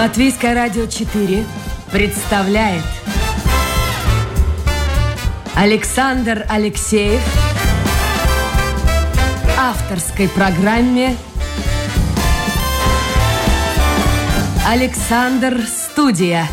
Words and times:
Латвийское 0.00 0.54
радио 0.54 0.86
4 0.86 1.44
представляет 1.92 2.82
Александр 5.54 6.46
Алексеев 6.48 7.20
авторской 9.58 10.26
программе 10.30 11.14
Александр 14.66 15.60
Студия. 15.66 16.46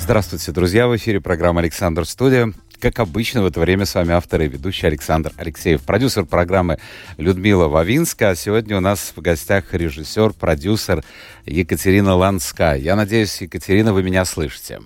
Здравствуйте, 0.00 0.50
друзья! 0.50 0.88
В 0.88 0.96
эфире 0.96 1.20
программа 1.20 1.60
«Александр 1.60 2.04
Студия». 2.06 2.52
Как 2.84 2.98
обычно, 2.98 3.40
в 3.40 3.46
это 3.46 3.60
время 3.60 3.86
с 3.86 3.94
вами 3.94 4.12
автор 4.12 4.42
и 4.42 4.46
ведущий 4.46 4.86
Александр 4.86 5.32
Алексеев, 5.38 5.82
продюсер 5.86 6.26
программы 6.26 6.78
Людмила 7.16 7.66
Вавинска. 7.66 8.28
А 8.28 8.34
сегодня 8.34 8.76
у 8.76 8.80
нас 8.80 9.14
в 9.16 9.22
гостях 9.22 9.72
режиссер, 9.72 10.34
продюсер 10.34 11.02
Екатерина 11.46 12.14
Ланская. 12.14 12.76
Я 12.76 12.94
надеюсь, 12.94 13.40
Екатерина, 13.40 13.94
вы 13.94 14.02
меня 14.02 14.26
слышите. 14.26 14.82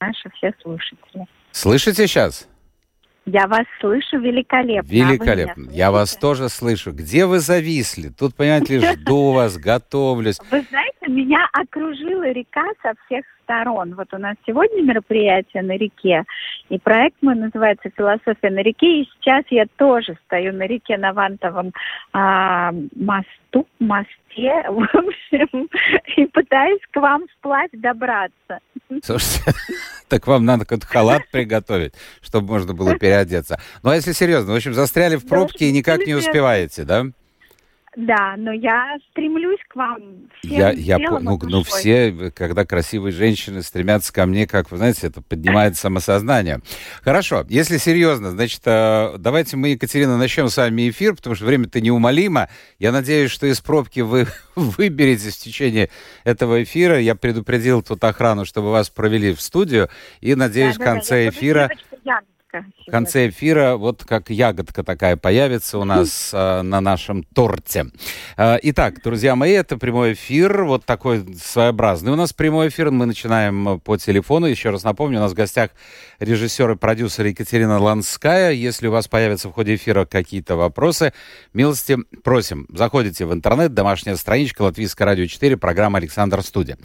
Наши 0.00 0.30
все 0.30 0.54
слушатели. 0.62 1.26
Слышите 1.50 2.06
сейчас? 2.06 2.46
Я 3.24 3.46
вас 3.46 3.64
слышу 3.80 4.18
великолепно. 4.18 4.88
А 4.90 4.92
великолепно. 4.92 5.68
А 5.70 5.72
Я 5.72 5.90
вас 5.92 6.16
тоже 6.16 6.48
слышу. 6.48 6.92
Где 6.92 7.26
вы 7.26 7.38
зависли? 7.38 8.08
Тут, 8.08 8.34
понимаете 8.34 8.80
жду 8.94 9.32
вас, 9.32 9.56
готовлюсь. 9.56 10.38
Вы 10.50 10.62
знаете, 10.62 11.06
меня 11.08 11.46
окружила 11.52 12.30
река 12.30 12.64
со 12.82 12.94
всех 13.06 13.24
сторон. 13.42 13.94
Вот 13.94 14.12
у 14.12 14.18
нас 14.18 14.36
сегодня 14.46 14.82
мероприятие 14.82 15.62
на 15.62 15.76
реке, 15.76 16.24
и 16.68 16.78
проект 16.78 17.16
мой 17.22 17.34
называется 17.34 17.90
«Философия 17.96 18.50
на 18.50 18.62
реке», 18.62 19.02
и 19.02 19.08
сейчас 19.14 19.44
я 19.50 19.66
тоже 19.76 20.16
стою 20.26 20.52
на 20.52 20.66
реке 20.66 20.96
на 20.96 21.12
Вантовом 21.12 21.72
а, 22.12 22.72
мосту, 22.96 23.66
мосте, 23.78 24.64
в 24.68 24.82
общем, 24.82 25.68
и 26.16 26.26
пытаюсь 26.26 26.82
к 26.90 27.00
вам 27.00 27.26
вплавь 27.38 27.70
добраться. 27.72 28.60
Слушайте, 29.04 29.54
так 30.08 30.26
вам 30.26 30.44
надо 30.44 30.64
какой-то 30.64 30.86
халат 30.86 31.22
приготовить, 31.30 31.94
чтобы 32.20 32.48
можно 32.48 32.74
было 32.74 32.98
переодеться. 32.98 33.60
Ну, 33.82 33.90
а 33.90 33.96
если 33.96 34.12
серьезно, 34.12 34.52
в 34.52 34.56
общем, 34.56 34.74
застряли 34.74 35.16
в 35.16 35.26
пробке 35.26 35.66
и 35.66 35.72
никак 35.72 36.06
не 36.06 36.14
успеваете, 36.14 36.84
да? 36.84 37.06
Да, 37.94 38.36
но 38.38 38.52
я 38.52 38.96
стремлюсь 39.10 39.60
к 39.68 39.76
вам. 39.76 40.30
Всем 40.42 40.58
я, 40.58 40.70
я 40.70 40.98
ну, 40.98 41.38
ну, 41.42 41.62
все, 41.62 42.32
когда 42.34 42.64
красивые 42.64 43.12
женщины 43.12 43.62
стремятся 43.62 44.12
ко 44.14 44.24
мне, 44.24 44.46
как 44.46 44.70
вы 44.70 44.78
знаете, 44.78 45.08
это 45.08 45.20
поднимает 45.20 45.76
самосознание. 45.76 46.60
Хорошо, 47.02 47.44
если 47.50 47.76
серьезно, 47.76 48.30
значит, 48.30 48.62
э, 48.64 49.16
давайте 49.18 49.58
мы, 49.58 49.68
Екатерина, 49.68 50.16
начнем 50.16 50.48
с 50.48 50.56
вами 50.56 50.88
эфир, 50.88 51.14
потому 51.16 51.36
что 51.36 51.44
время-то 51.44 51.82
неумолимо. 51.82 52.48
Я 52.78 52.92
надеюсь, 52.92 53.30
что 53.30 53.46
из 53.46 53.60
пробки 53.60 54.00
вы 54.00 54.26
выберетесь 54.56 55.36
в 55.36 55.42
течение 55.42 55.90
этого 56.24 56.62
эфира. 56.62 56.98
Я 56.98 57.14
предупредил 57.14 57.82
тут 57.82 58.02
охрану, 58.04 58.46
чтобы 58.46 58.70
вас 58.70 58.88
провели 58.88 59.34
в 59.34 59.40
студию, 59.42 59.90
и 60.22 60.34
надеюсь, 60.34 60.78
да, 60.78 60.82
в 60.82 60.86
конце 60.86 61.24
да, 61.24 61.28
эфира... 61.28 61.68
Девочка, 61.68 62.31
в 62.52 62.90
конце 62.90 63.28
эфира 63.28 63.76
вот 63.76 64.04
как 64.04 64.28
ягодка 64.28 64.82
такая 64.82 65.16
появится 65.16 65.78
у 65.78 65.84
нас 65.84 66.30
э, 66.34 66.62
на 66.62 66.80
нашем 66.80 67.22
торте. 67.22 67.86
Э, 68.36 68.58
итак, 68.62 69.02
друзья 69.02 69.34
мои, 69.34 69.52
это 69.52 69.78
прямой 69.78 70.12
эфир, 70.12 70.64
вот 70.64 70.84
такой 70.84 71.24
своеобразный. 71.36 72.12
У 72.12 72.16
нас 72.16 72.32
прямой 72.32 72.68
эфир, 72.68 72.90
мы 72.90 73.06
начинаем 73.06 73.80
по 73.80 73.96
телефону. 73.96 74.46
Еще 74.46 74.70
раз 74.70 74.84
напомню, 74.84 75.18
у 75.18 75.22
нас 75.22 75.32
в 75.32 75.34
гостях 75.34 75.70
режиссер 76.18 76.72
и 76.72 76.76
продюсер 76.76 77.26
Екатерина 77.26 77.78
Ланская. 77.78 78.52
Если 78.52 78.86
у 78.86 78.92
вас 78.92 79.08
появятся 79.08 79.48
в 79.48 79.52
ходе 79.52 79.76
эфира 79.76 80.04
какие-то 80.04 80.56
вопросы, 80.56 81.14
милости 81.54 81.96
просим. 82.22 82.66
Заходите 82.70 83.24
в 83.24 83.32
интернет, 83.32 83.72
домашняя 83.72 84.16
страничка 84.16 84.62
Латвийское 84.62 85.06
радио 85.06 85.26
4, 85.26 85.56
программа 85.56 85.98
«Александр 85.98 86.42
Студия». 86.42 86.76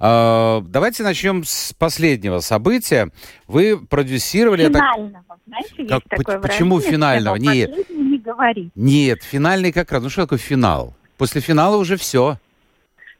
Э, 0.00 0.60
давайте 0.66 1.04
начнем 1.04 1.44
с 1.44 1.72
последнего 1.74 2.40
события. 2.40 3.10
Вы 3.46 3.78
продюсировали... 3.78 4.64
Финального. 4.66 5.11
Знаете, 5.46 5.68
как, 5.76 5.90
есть 5.90 6.04
такое 6.08 6.38
почему 6.40 6.80
финального? 6.80 7.36
Нет. 7.36 7.70
Не. 7.90 8.70
Нет, 8.74 9.22
финальный 9.22 9.72
как 9.72 9.92
раз. 9.92 10.02
Ну 10.02 10.08
что 10.08 10.22
такое 10.22 10.38
финал? 10.38 10.94
После 11.18 11.40
финала 11.40 11.76
уже 11.76 11.96
все. 11.96 12.38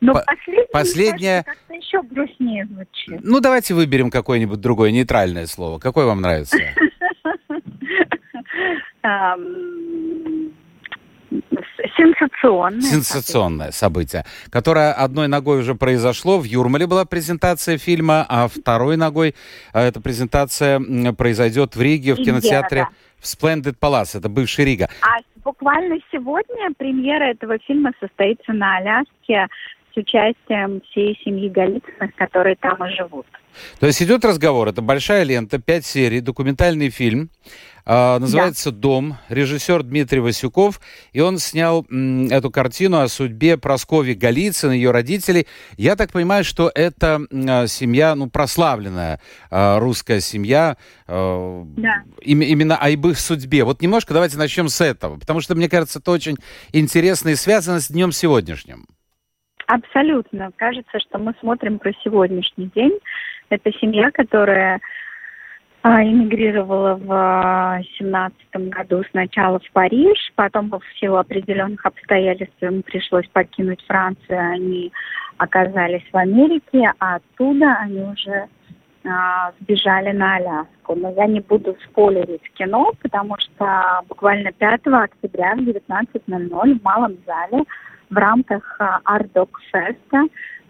Но 0.00 0.14
По- 0.14 0.25
последняя... 0.72 1.44
как-то 1.44 1.75
еще 1.75 2.02
грустнее 2.02 2.66
звучит. 2.66 3.20
Ну, 3.22 3.41
давайте 3.41 3.75
выберем 3.75 4.10
какое-нибудь 4.10 4.60
другое 4.60 4.91
нейтральное 4.91 5.47
слово. 5.47 5.78
Какое 5.78 6.06
вам 6.06 6.20
нравится? 6.20 6.58
Сенсационное. 11.97 12.81
Сенсационное 12.81 13.70
событие, 13.70 14.25
которое 14.50 14.93
одной 14.93 15.28
ногой 15.28 15.60
уже 15.60 15.75
произошло. 15.75 16.38
В 16.38 16.44
Юрмале 16.44 16.87
была 16.87 17.04
презентация 17.04 17.78
фильма, 17.78 18.25
а 18.28 18.48
второй 18.48 18.97
ногой 18.97 19.34
а, 19.72 19.82
эта 19.82 20.00
презентация 20.00 20.81
произойдет 21.12 21.76
в 21.76 21.82
Риге, 21.82 22.15
в 22.15 22.19
кинотеатре 22.19 22.88
в 23.19 23.25
Splendid 23.25 23.76
Palace. 23.81 24.19
Это 24.19 24.28
бывший 24.28 24.65
Рига. 24.65 24.88
А 25.00 25.19
буквально 25.44 25.98
сегодня 26.10 26.72
премьера 26.76 27.25
этого 27.25 27.59
фильма 27.66 27.93
состоится 28.00 28.53
на 28.53 28.76
Аляске 28.78 29.47
с 29.92 29.97
участием 29.97 30.80
всей 30.91 31.19
семьи 31.25 31.48
Голицыных, 31.48 32.14
которые 32.16 32.56
там 32.56 32.84
и 32.84 32.91
живут. 32.94 33.26
То 33.80 33.86
есть 33.86 34.03
идет 34.03 34.25
разговор, 34.25 34.69
это 34.69 34.80
большая 34.80 35.25
лента, 35.25 35.58
пять 35.58 35.84
серий, 35.84 36.20
документальный 36.20 36.88
фильм, 36.88 37.28
э, 37.84 38.19
называется 38.19 38.70
да. 38.70 38.78
«Дом», 38.78 39.19
режиссер 39.28 39.82
Дмитрий 39.82 40.20
Васюков, 40.20 40.81
и 41.12 41.20
он 41.20 41.38
снял 41.38 41.84
м, 41.91 42.28
эту 42.28 42.50
картину 42.50 43.00
о 43.00 43.08
судьбе 43.08 43.58
Прасковьи 43.58 44.14
Голицын, 44.14 44.70
ее 44.70 44.91
родителей. 44.91 45.47
Я 45.76 45.97
так 45.97 46.12
понимаю, 46.12 46.44
что 46.44 46.70
это 46.75 47.20
э, 47.31 47.66
семья, 47.66 48.14
ну, 48.14 48.31
прославленная 48.31 49.20
э, 49.50 49.78
русская 49.78 50.20
семья, 50.20 50.78
э, 51.06 51.62
да. 51.76 52.02
им, 52.22 52.41
именно 52.41 52.76
о 52.76 52.88
их 52.88 53.19
судьбе. 53.19 53.64
Вот 53.64 53.82
немножко 53.82 54.14
давайте 54.14 54.38
начнем 54.38 54.69
с 54.69 54.81
этого, 54.81 55.19
потому 55.19 55.42
что, 55.42 55.54
мне 55.54 55.69
кажется, 55.69 55.98
это 55.98 56.10
очень 56.10 56.36
интересно 56.72 57.28
и 57.31 57.34
связано 57.34 57.81
с 57.81 57.88
днем 57.88 58.12
сегодняшним. 58.12 58.86
Абсолютно. 59.67 60.50
Кажется, 60.56 60.99
что 61.00 61.19
мы 61.19 61.34
смотрим 61.41 61.78
про 61.78 61.93
сегодняшний 62.05 62.67
день. 62.75 62.99
Это 63.49 63.73
семья, 63.73 64.11
которая 64.11 64.81
а, 65.83 66.03
эмигрировала 66.05 66.95
в 66.95 67.83
семнадцатом 67.99 68.71
году 68.71 69.03
сначала 69.11 69.59
в 69.59 69.71
Париж, 69.73 70.33
потом 70.37 70.71
в 70.71 70.99
силу 70.99 71.17
определенных 71.17 71.84
обстоятельств 71.84 72.56
им 72.61 72.83
пришлось 72.83 73.27
покинуть 73.28 73.84
Францию, 73.87 74.53
они 74.53 74.93
оказались 75.39 76.05
в 76.12 76.17
Америке, 76.17 76.93
а 77.00 77.17
оттуда 77.17 77.79
они 77.81 78.00
уже 78.00 78.47
а, 79.05 79.53
сбежали 79.61 80.12
на 80.12 80.37
Аляску. 80.37 80.94
Но 80.94 81.11
я 81.15 81.27
не 81.27 81.41
буду 81.41 81.77
спойлерить 81.84 82.49
кино, 82.55 82.93
потому 83.03 83.37
что 83.39 84.03
буквально 84.09 84.53
5 84.53 84.87
октября 84.87 85.56
в 85.56 85.61
19.00 85.61 86.79
в 86.79 86.84
Малом 86.84 87.17
зале 87.27 87.65
в 88.12 88.17
рамках 88.17 88.78
Ардок 89.05 89.59
Феста 89.73 90.28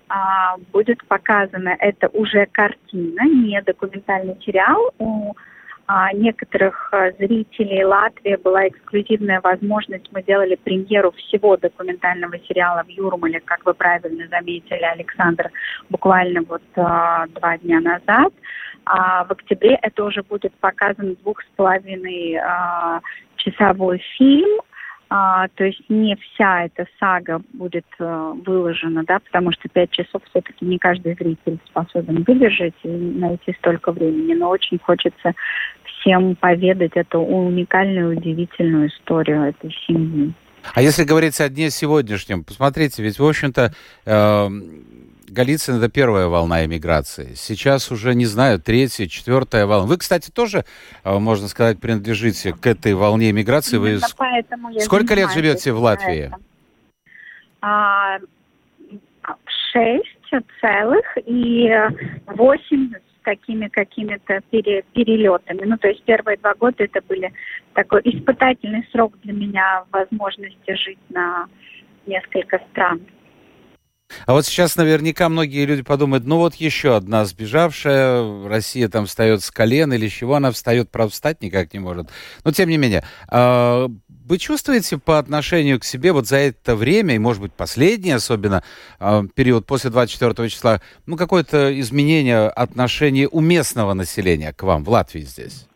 а, 0.09 0.57
будет 0.73 1.05
показана 1.07 1.75
это 1.79 2.09
уже 2.09 2.47
картина, 2.47 3.23
не 3.25 3.61
документальный 3.63 4.37
сериал. 4.45 4.93
У 4.99 5.35
а, 5.87 6.13
некоторых 6.13 6.91
а, 6.93 7.11
зрителей 7.13 7.85
Латвии 7.85 8.37
была 8.37 8.69
эксклюзивная 8.69 9.41
возможность. 9.41 10.09
Мы 10.13 10.23
делали 10.23 10.55
премьеру 10.55 11.13
всего 11.13 11.57
документального 11.57 12.39
сериала 12.41 12.85
в 12.85 12.89
Юрмале, 12.89 13.41
как 13.41 13.65
вы 13.65 13.75
правильно 13.75 14.29
заметили, 14.29 14.83
Александр, 14.83 15.51
буквально 15.91 16.43
вот 16.43 16.63
а, 16.77 17.27
два 17.29 17.59
дня 17.59 17.81
назад. 17.81 18.33
А 18.85 19.25
в 19.25 19.31
октябре 19.33 19.79
это 19.81 20.05
уже 20.05 20.23
будет 20.23 20.53
показан 20.55 21.17
двух 21.23 21.41
с 21.43 21.47
половиной 21.57 22.37
а, 22.37 23.01
часовой 23.37 23.99
фильм 24.19 24.61
а, 25.15 25.47
то 25.57 25.65
есть 25.65 25.83
не 25.91 26.17
вся 26.17 26.65
эта 26.65 26.87
сага 26.99 27.43
будет 27.53 27.85
а, 27.99 28.33
выложена, 28.47 29.05
да, 29.05 29.19
потому 29.19 29.53
что 29.53 29.69
пять 29.69 29.91
часов 29.91 30.23
все-таки 30.31 30.65
не 30.65 30.79
каждый 30.79 31.15
зритель 31.17 31.59
способен 31.67 32.25
выдержать 32.27 32.73
и 32.83 32.89
найти 32.89 33.53
столько 33.59 33.93
времени, 33.93 34.33
но 34.33 34.49
очень 34.49 34.79
хочется 34.79 35.35
всем 35.85 36.35
поведать 36.35 36.93
эту 36.95 37.21
уникальную, 37.21 38.17
удивительную 38.17 38.89
историю 38.89 39.43
этой 39.43 39.71
семьи. 39.87 40.33
А 40.73 40.81
если 40.81 41.05
говорить 41.05 41.39
о 41.43 41.49
дне 41.51 41.69
сегодняшнем, 41.69 42.43
посмотрите, 42.43 43.03
ведь, 43.03 43.19
в 43.19 43.25
общем-то, 43.27 43.75
э, 44.07 44.49
Голицын– 45.33 45.77
это 45.79 45.89
первая 45.89 46.27
волна 46.27 46.67
эмиграции. 46.67 47.33
Сейчас 47.35 47.91
уже, 47.91 48.15
не 48.15 48.27
знаю, 48.27 48.61
третья, 48.61 49.07
четвертая 49.07 49.65
волна. 49.65 49.87
Вы, 49.87 49.97
кстати, 49.97 50.31
тоже, 50.31 50.65
э, 51.05 51.19
можно 51.19 51.49
сказать, 51.49 51.81
принадлежите 51.81 52.53
к 52.53 52.67
этой 52.67 52.93
волне 52.93 53.31
эмиграции. 53.31 53.79
Вы 53.79 53.99
Сколько 54.81 55.15
лет 55.15 55.33
живете 55.33 55.73
в 55.73 55.79
Латвии? 55.79 56.31
А, 57.63 58.19
шесть 59.73 60.07
целых 60.61 61.05
и 61.25 61.71
восемь 62.27 62.91
такими 63.23 63.69
какими-то 63.69 64.41
пере, 64.51 64.83
перелетами. 64.93 65.65
Ну, 65.65 65.79
то 65.79 65.89
есть 65.89 66.03
первые 66.03 66.37
два 66.39 66.55
года 66.55 66.85
это 66.85 67.01
были 67.09 67.33
такой 67.73 68.03
испытательный 68.05 68.87
срок 68.93 69.15
для 69.23 69.33
меня 69.33 69.85
возможности 69.93 70.75
жить 70.75 70.99
на 71.09 71.47
несколько 72.07 72.61
стран. 72.71 73.01
А 74.27 74.33
вот 74.33 74.47
сейчас 74.47 74.77
наверняка 74.77 75.29
многие 75.29 75.65
люди 75.65 75.83
подумают, 75.83 76.25
ну 76.25 76.39
вот 76.39 76.55
еще 76.55 76.97
одна 76.97 77.25
сбежавшая, 77.25 78.47
Россия 78.47 78.89
там 78.89 79.07
встает 79.07 79.43
с 79.43 79.51
колен 79.51 79.93
или 79.93 80.09
с 80.09 80.13
чего 80.13 80.35
она 80.35 80.51
встает, 80.51 80.91
правда, 80.91 81.13
встать 81.13 81.43
никак 81.43 81.73
не 81.73 81.81
может. 81.81 82.09
Но 82.45 82.53
тем 82.53 82.69
не 82.69 82.77
менее, 82.77 83.05
а, 83.29 83.89
вы 84.09 84.39
чувствуете 84.39 84.99
по 84.99 85.19
отношению 85.19 85.81
к 85.81 85.85
себе 85.85 86.13
вот 86.13 86.27
за 86.27 86.37
это 86.37 86.77
время, 86.77 87.15
и 87.15 87.19
может 87.19 87.43
быть 87.43 87.53
последний 87.53 88.13
особенно 88.13 88.63
а, 88.99 89.25
период 89.35 89.67
после 89.67 89.91
24 89.91 90.49
числа, 90.49 90.81
ну 91.07 91.17
какое-то 91.17 91.79
изменение 91.81 92.49
отношения 92.49 93.29
у 93.29 93.41
местного 93.41 93.95
населения 93.95 94.53
к 94.53 94.63
вам 94.63 94.85
в 94.85 94.89
Латвии 94.89 95.21
здесь? 95.21 95.67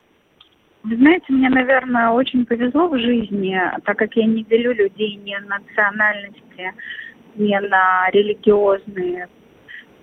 Вы 0.86 0.96
знаете, 0.98 1.24
мне, 1.30 1.48
наверное, 1.48 2.10
очень 2.10 2.46
повезло 2.46 2.86
в 2.88 2.96
жизни, 2.96 3.58
так 3.84 3.98
как 3.98 4.14
я 4.14 4.24
не 4.24 4.44
делю 4.44 4.72
людей 4.72 5.16
ни 5.16 5.34
национальности, 5.34 6.72
не 7.36 7.58
на 7.60 8.08
религиозные 8.10 9.28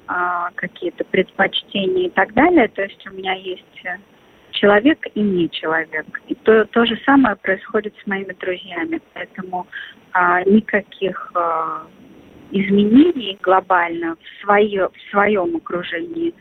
а, 0.08 0.52
какие-то 0.56 1.04
предпочтения 1.06 2.08
и 2.08 2.10
так 2.10 2.34
далее. 2.34 2.68
То 2.70 2.84
есть 2.84 3.06
у 3.08 3.12
меня 3.12 3.34
есть 3.34 3.84
человек 4.52 5.06
и 5.14 5.20
не 5.20 5.50
человек. 5.50 6.06
И 6.28 6.36
то, 6.36 6.66
то 6.66 6.86
же 6.86 6.98
самое 7.06 7.36
происходит 7.36 7.94
с 8.02 8.08
моими 8.08 8.34
друзьями. 8.34 9.02
Поэтому 9.14 9.68
а, 10.14 10.44
никаких 10.44 11.32
а, 11.36 11.86
изменений 12.52 13.38
глобально 13.42 14.16
в, 14.16 14.44
свое, 14.44 14.90
в 14.90 15.12
своем 15.12 15.56
окружении 15.56 16.34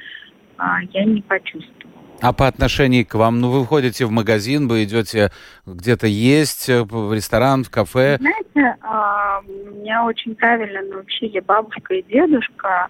а, 0.58 0.82
я 0.92 1.04
не 1.04 1.22
почувствовала. 1.22 2.01
А 2.22 2.32
по 2.32 2.46
отношению 2.46 3.04
к 3.04 3.14
вам, 3.14 3.40
ну 3.40 3.50
вы 3.50 3.64
входите 3.64 4.06
в 4.06 4.12
магазин, 4.12 4.68
вы 4.68 4.84
идете 4.84 5.30
где-то 5.66 6.06
есть, 6.06 6.68
э, 6.68 6.84
в 6.84 7.12
ресторан, 7.12 7.64
в 7.64 7.70
кафе? 7.70 8.16
Знаете, 8.20 8.78
а, 8.80 9.40
меня 9.42 10.04
очень 10.04 10.36
правильно 10.36 10.82
научили 10.82 11.40
бабушка 11.40 11.94
и 11.94 12.02
дедушка 12.04 12.86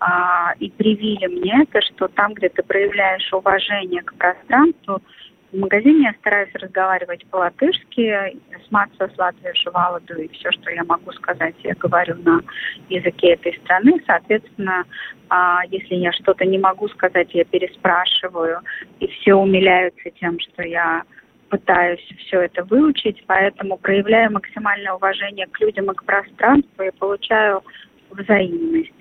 а, 0.00 0.54
и 0.58 0.70
привили 0.70 1.26
мне 1.26 1.62
это, 1.62 1.82
что 1.82 2.08
там, 2.08 2.32
где 2.32 2.48
ты 2.48 2.62
проявляешь 2.62 3.30
уважение 3.34 4.00
к 4.00 4.14
пространству, 4.14 5.02
в 5.52 5.56
магазине 5.56 6.04
я 6.04 6.14
стараюсь 6.20 6.54
разговаривать 6.54 7.26
по-латышски, 7.26 8.38
с 8.66 8.70
Мацо, 8.70 9.08
с 9.12 9.18
Латвией, 9.18 9.54
Шувалоду, 9.54 10.14
и 10.14 10.28
все, 10.28 10.50
что 10.52 10.70
я 10.70 10.84
могу 10.84 11.10
сказать, 11.12 11.54
я 11.64 11.74
говорю 11.74 12.16
на 12.22 12.40
языке 12.88 13.32
этой 13.32 13.58
страны. 13.58 14.00
Соответственно, 14.06 14.84
а, 15.28 15.62
если 15.70 15.96
я 15.96 16.12
что-то 16.12 16.44
не 16.44 16.58
могу 16.58 16.88
сказать, 16.88 17.28
я 17.34 17.44
переспрашиваю, 17.44 18.60
и 19.00 19.08
все 19.08 19.34
умиляются 19.34 20.10
тем, 20.20 20.38
что 20.38 20.62
я 20.62 21.02
пытаюсь 21.48 22.06
все 22.26 22.42
это 22.42 22.62
выучить, 22.64 23.24
поэтому 23.26 23.76
проявляю 23.76 24.30
максимальное 24.32 24.92
уважение 24.92 25.48
к 25.48 25.60
людям 25.60 25.90
и 25.90 25.94
к 25.94 26.04
пространству 26.04 26.84
и 26.84 26.92
получаю 26.92 27.64
взаимность. 28.10 28.92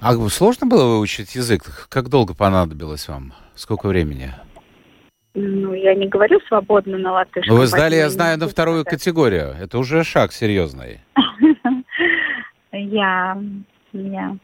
А 0.00 0.12
сложно 0.28 0.66
было 0.66 0.96
выучить 0.96 1.34
язык? 1.34 1.86
Как 1.88 2.08
долго 2.08 2.34
понадобилось 2.34 3.08
вам? 3.08 3.32
Сколько 3.54 3.86
времени? 3.86 4.32
Ну, 5.40 5.72
я 5.74 5.94
не 5.94 6.06
говорю 6.06 6.40
свободно 6.48 6.98
на 6.98 7.12
латышском. 7.12 7.56
Вы 7.56 7.66
сдали, 7.66 7.96
я 7.96 8.10
знаю, 8.10 8.38
на 8.38 8.48
вторую 8.48 8.84
категорию. 8.84 9.54
Это 9.60 9.78
уже 9.78 10.04
шаг 10.04 10.32
серьезный. 10.32 11.00
Я, 12.72 13.36
я. 13.92 14.36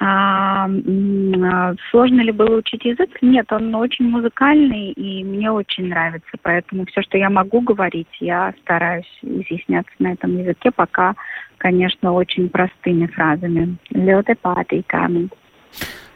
А, 0.00 0.66
а, 0.66 1.74
сложно 1.90 2.20
ли 2.20 2.30
было 2.30 2.56
учить 2.56 2.84
язык? 2.84 3.10
Нет, 3.20 3.50
он 3.52 3.74
очень 3.74 4.08
музыкальный, 4.08 4.92
и 4.92 5.24
мне 5.24 5.50
очень 5.50 5.88
нравится. 5.88 6.30
Поэтому 6.42 6.86
все, 6.86 7.02
что 7.02 7.18
я 7.18 7.28
могу 7.28 7.60
говорить, 7.60 8.08
я 8.20 8.54
стараюсь 8.62 9.18
изъясняться 9.22 9.92
на 9.98 10.12
этом 10.12 10.38
языке, 10.38 10.70
пока, 10.70 11.14
конечно, 11.58 12.12
очень 12.12 12.48
простыми 12.48 13.06
фразами. 13.06 13.76
Лёте 13.90 14.36
патый 14.36 14.84
камень. 14.86 15.30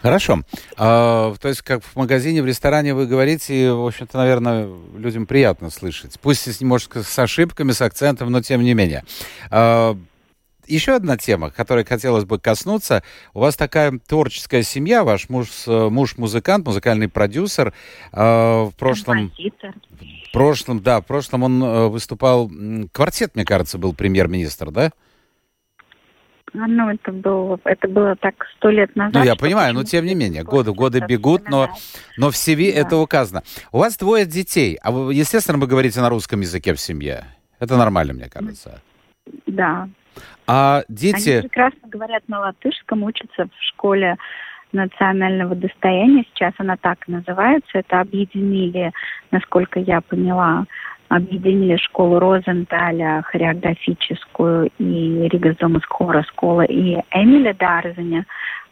Хорошо. 0.03 0.41
А, 0.77 1.35
то 1.41 1.49
есть, 1.49 1.63
как 1.63 1.85
в 1.85 1.97
магазине, 1.97 2.43
в 2.43 2.47
ресторане 2.47 2.93
вы 2.93 3.07
говорите, 3.07 3.71
в 3.71 3.87
общем-то, 3.87 4.19
наверное, 4.19 4.69
людям 4.97 5.27
приятно 5.27 5.71
слышать. 5.71 6.19
Пусть, 6.21 6.61
может, 6.61 6.91
с 6.97 7.19
ошибками, 7.19 7.71
с 7.71 7.81
акцентом, 7.81 8.31
но 8.31 8.43
тем 8.43 8.63
не 8.63 8.75
менее. 8.75 9.05
А, 9.51 9.97
еще 10.67 10.95
одна 10.95 11.17
тема, 11.17 11.51
которой 11.51 11.85
хотелось 11.85 12.25
бы 12.25 12.39
коснуться. 12.39 13.03
У 13.33 13.41
вас 13.41 13.57
такая 13.57 13.99
творческая 14.07 14.63
семья, 14.63 15.05
ваш 15.05 15.29
муж, 15.29 15.49
муж 15.67 16.17
музыкант, 16.19 16.67
музыкальный 16.67 17.09
продюсер. 17.09 17.73
А, 18.13 18.65
в 18.65 18.75
прошлом... 18.75 19.33
В 20.29 20.33
прошлом, 20.33 20.83
да, 20.83 21.01
в 21.01 21.07
прошлом 21.07 21.43
он 21.43 21.63
э, 21.63 21.89
выступал... 21.89 22.51
Квартет, 22.93 23.35
мне 23.35 23.45
кажется, 23.45 23.77
был 23.77 23.93
премьер-министр, 23.93 24.71
да? 24.71 24.91
А, 26.55 26.67
ну, 26.67 26.91
это 26.91 27.13
было, 27.13 27.59
это 27.65 27.89
было 27.89 28.15
так 28.17 28.35
сто 28.57 28.69
лет 28.69 28.95
назад. 28.95 29.15
Ну, 29.15 29.25
я 29.25 29.37
понимаю, 29.37 29.75
но 29.75 29.85
тем 29.85 30.05
не 30.05 30.15
менее, 30.15 30.43
годы, 30.43 30.73
годы 30.73 31.01
бегут, 31.01 31.49
но, 31.49 31.69
но 32.19 32.31
в 32.31 32.35
CV 32.35 32.73
да. 32.73 32.81
это 32.81 32.97
указано. 32.99 33.43
У 33.73 33.79
вас 33.79 33.97
двое 33.97 34.27
детей, 34.27 34.79
а 34.83 34.91
вы, 34.91 35.15
естественно, 35.15 35.59
вы 35.59 35.67
говорите 35.67 36.01
на 36.01 36.11
русском 36.11 36.41
языке 36.41 36.75
в 36.75 36.81
семье. 36.81 37.25
Это 37.59 37.77
нормально, 37.77 38.13
мне 38.13 38.29
кажется. 38.29 38.83
Да. 39.47 39.89
А 40.47 40.83
дети... 40.89 41.31
Они 41.31 41.43
прекрасно 41.43 41.89
говорят 41.89 42.23
на 42.29 42.41
латышском, 42.41 43.03
учатся 43.05 43.45
в 43.47 43.63
школе 43.69 44.17
национального 44.73 45.55
достояния. 45.55 46.25
Сейчас 46.35 46.53
она 46.59 46.77
так 46.77 47.07
называется. 47.09 47.79
Это 47.79 48.01
объединили, 48.01 48.93
насколько 49.31 49.81
я 49.81 50.01
поняла, 50.01 50.67
объединили 51.17 51.77
школу 51.77 52.19
Розенталя, 52.19 53.23
хореографическую, 53.27 54.71
и 54.79 55.29
Рига 55.29 55.55
Зомасхора 55.61 56.23
школа, 56.23 56.63
и 56.63 56.97
Эмиля 57.13 57.55
Дарзаня 57.55 58.25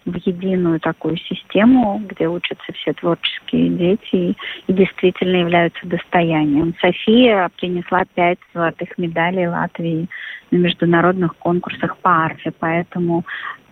в 0.05 0.14
единую 0.26 0.81
такую 0.81 1.17
систему, 1.17 2.02
где 2.06 2.29
учатся 2.29 2.73
все 2.73 2.93
творческие 2.94 3.69
дети 3.69 4.37
и 4.67 4.73
действительно 4.73 5.37
являются 5.37 5.87
достоянием. 5.87 6.75
София 6.81 7.50
принесла 7.56 8.05
пять 8.14 8.38
золотых 8.55 8.97
медалей 8.99 9.49
Латвии 9.49 10.08
на 10.50 10.56
международных 10.56 11.37
конкурсах 11.37 11.97
по 11.99 12.25
арфе, 12.25 12.52
поэтому 12.58 13.25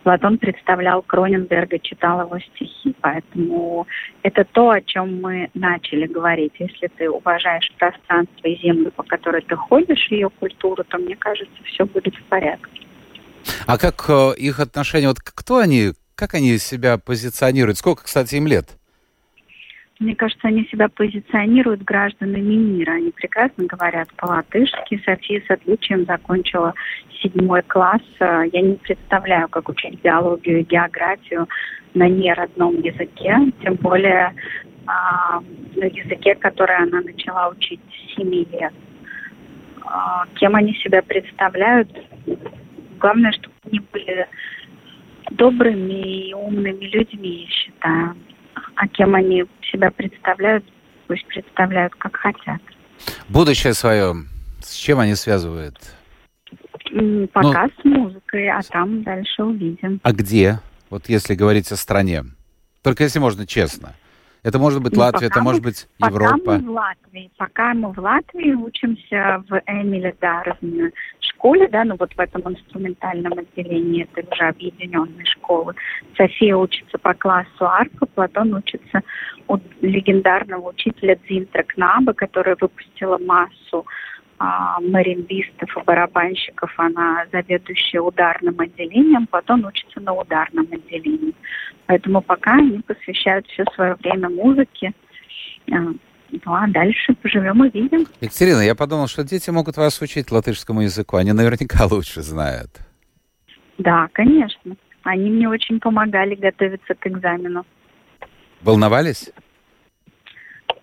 Платон 0.08 0.38
представлял 0.38 1.02
Кроненберга, 1.02 1.78
читал 1.80 2.22
его 2.22 2.38
стихи, 2.38 2.94
поэтому 3.00 3.87
это 4.23 4.44
то, 4.44 4.70
о 4.70 4.80
чем 4.80 5.20
мы 5.20 5.50
начали 5.54 6.06
говорить. 6.06 6.52
Если 6.58 6.87
ты 6.97 7.11
уважаешь 7.11 7.70
пространство 7.78 8.47
и 8.47 8.56
землю, 8.62 8.90
по 8.92 9.02
которой 9.02 9.42
ты 9.42 9.56
ходишь, 9.56 10.11
ее 10.11 10.30
культуру, 10.30 10.85
то, 10.85 10.99
мне 10.99 11.16
кажется, 11.16 11.62
все 11.64 11.85
будет 11.85 12.14
в 12.14 12.23
порядке. 12.25 12.82
А 13.66 13.76
как 13.76 14.04
э, 14.08 14.35
их 14.38 14.61
отношения, 14.61 15.08
вот 15.08 15.20
кто 15.20 15.58
они, 15.58 15.92
как 16.18 16.34
они 16.34 16.58
себя 16.58 16.98
позиционируют? 16.98 17.78
Сколько, 17.78 18.02
кстати, 18.02 18.34
им 18.34 18.48
лет? 18.48 18.76
Мне 20.00 20.16
кажется, 20.16 20.48
они 20.48 20.64
себя 20.64 20.88
позиционируют 20.88 21.82
гражданами 21.82 22.54
мира. 22.54 22.92
Они 22.92 23.12
прекрасно 23.12 23.66
говорят 23.66 24.08
по-латышски. 24.16 25.00
София 25.04 25.42
с 25.46 25.50
отличием 25.50 26.06
закончила 26.06 26.75
седьмой 27.22 27.62
класс. 27.62 28.02
Я 28.18 28.60
не 28.60 28.75
представляю, 28.75 29.48
как 29.48 29.68
учить 29.68 30.00
биологию 30.02 30.60
и 30.60 30.64
географию 30.64 31.48
на 31.94 32.08
неродном 32.08 32.80
языке, 32.80 33.37
тем 33.62 33.75
более 33.76 34.34
а, 34.87 35.40
на 35.76 35.84
языке, 35.84 36.34
который 36.34 36.76
она 36.76 37.00
начала 37.00 37.48
учить 37.48 37.80
с 37.90 38.16
семи 38.16 38.46
лет. 38.52 38.72
А, 39.84 40.26
кем 40.34 40.56
они 40.56 40.75
себя 40.75 41.00
представляют? 41.02 41.88
Главное, 42.98 43.32
чтобы 43.32 43.54
они 43.66 43.80
были 43.92 44.26
добрыми 45.30 46.28
и 46.28 46.35
умными 46.35 46.85
людьми, 46.85 47.44
я 47.44 47.50
считаю 47.50 48.16
а 48.78 48.87
кем 48.88 49.14
они 49.14 49.44
себя 49.73 49.90
представляют, 49.90 50.64
пусть 51.08 51.26
представляют, 51.26 51.94
как 51.97 52.16
хотят. 52.16 52.61
Будущее 53.28 53.75
свое, 53.75 54.14
с 54.61 54.75
чем 54.75 55.00
они 55.00 55.14
связывают? 55.14 55.76
Пока 57.32 57.64
ну, 57.64 57.70
с 57.80 57.85
музыкой, 57.85 58.49
а 58.49 58.61
там 58.62 59.02
дальше 59.02 59.42
увидим. 59.42 60.00
А 60.02 60.12
где? 60.12 60.61
Вот 60.90 61.08
если 61.08 61.35
говорить 61.35 61.70
о 61.73 61.76
стране. 61.76 62.23
Только 62.82 63.02
если 63.02 63.18
можно 63.18 63.47
честно. 63.47 63.94
Это 64.49 64.59
может 64.59 64.83
быть 64.83 64.95
ну, 64.95 65.00
Латвия, 65.00 65.26
это 65.26 65.40
мы, 65.40 65.45
может 65.45 65.62
быть 65.62 65.87
Европа. 65.99 66.38
Пока 66.38 66.59
мы 66.59 66.64
в 66.64 66.71
Латвии, 66.71 67.31
пока 67.37 67.75
мы 67.75 67.93
в 67.93 67.99
Латвии 67.99 68.52
учимся 68.55 69.45
в 69.49 69.62
Эмиле 69.67 70.14
Дарзне 70.21 70.90
школе, 71.38 71.69
да, 71.69 71.85
ну 71.85 71.97
вот 71.99 72.12
в 72.14 72.21
этом 72.21 72.43
инструментальном 72.52 73.33
отделении, 73.38 74.09
это 74.12 74.28
уже 74.33 74.45
объединенные 74.45 75.25
школы. 75.25 75.75
София 76.17 76.57
учится 76.57 76.99
по 76.99 77.14
классу 77.14 77.49
арфа, 77.61 78.07
Платон 78.14 78.55
учится 78.55 79.02
у 79.47 79.59
легендарного 79.81 80.71
учителя 80.71 81.17
Дзинтра 81.28 81.62
Кнаба, 81.62 82.12
которая 82.12 82.57
выпустила 82.61 83.19
массу 83.19 83.87
а, 84.38 84.78
и 84.80 85.85
барабанщиков, 85.85 86.73
она 86.76 87.26
заведующая 87.33 88.00
ударным 88.00 88.59
отделением, 88.61 89.26
Платон 89.26 89.64
учится 89.64 90.00
на 90.00 90.12
ударном 90.12 90.68
отделении. 90.71 91.35
Поэтому 91.87 92.23
пока 92.23 92.54
они 92.54 92.80
посвящают 92.80 93.47
все 93.49 93.64
свое 93.75 93.97
время 93.97 94.28
музыке. 94.28 94.92
А, 95.73 95.76
ну 96.30 96.54
а 96.54 96.66
дальше 96.68 97.14
поживем 97.14 97.64
и 97.64 97.71
видим. 97.71 98.07
Екатерина, 98.21 98.61
я 98.61 98.75
подумал, 98.75 99.09
что 99.09 99.25
дети 99.25 99.50
могут 99.50 99.76
вас 99.76 100.00
учить 100.00 100.30
латышскому 100.30 100.83
языку. 100.83 101.16
Они 101.16 101.33
наверняка 101.33 101.87
лучше 101.90 102.23
знают. 102.23 102.71
Да, 103.78 104.09
конечно. 104.12 104.76
Они 105.02 105.30
мне 105.30 105.49
очень 105.49 105.80
помогали 105.80 106.35
готовиться 106.35 106.95
к 106.95 107.07
экзамену. 107.07 107.64
Волновались? 108.61 109.30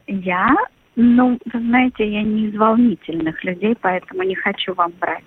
Я, 0.07 0.55
ну, 0.95 1.37
вы 1.51 1.59
знаете, 1.59 2.09
я 2.09 2.23
не 2.23 2.47
из 2.47 2.55
волнительных 2.55 3.43
людей, 3.43 3.75
поэтому 3.79 4.23
не 4.23 4.35
хочу 4.35 4.73
вам 4.73 4.93
брать. 4.99 5.23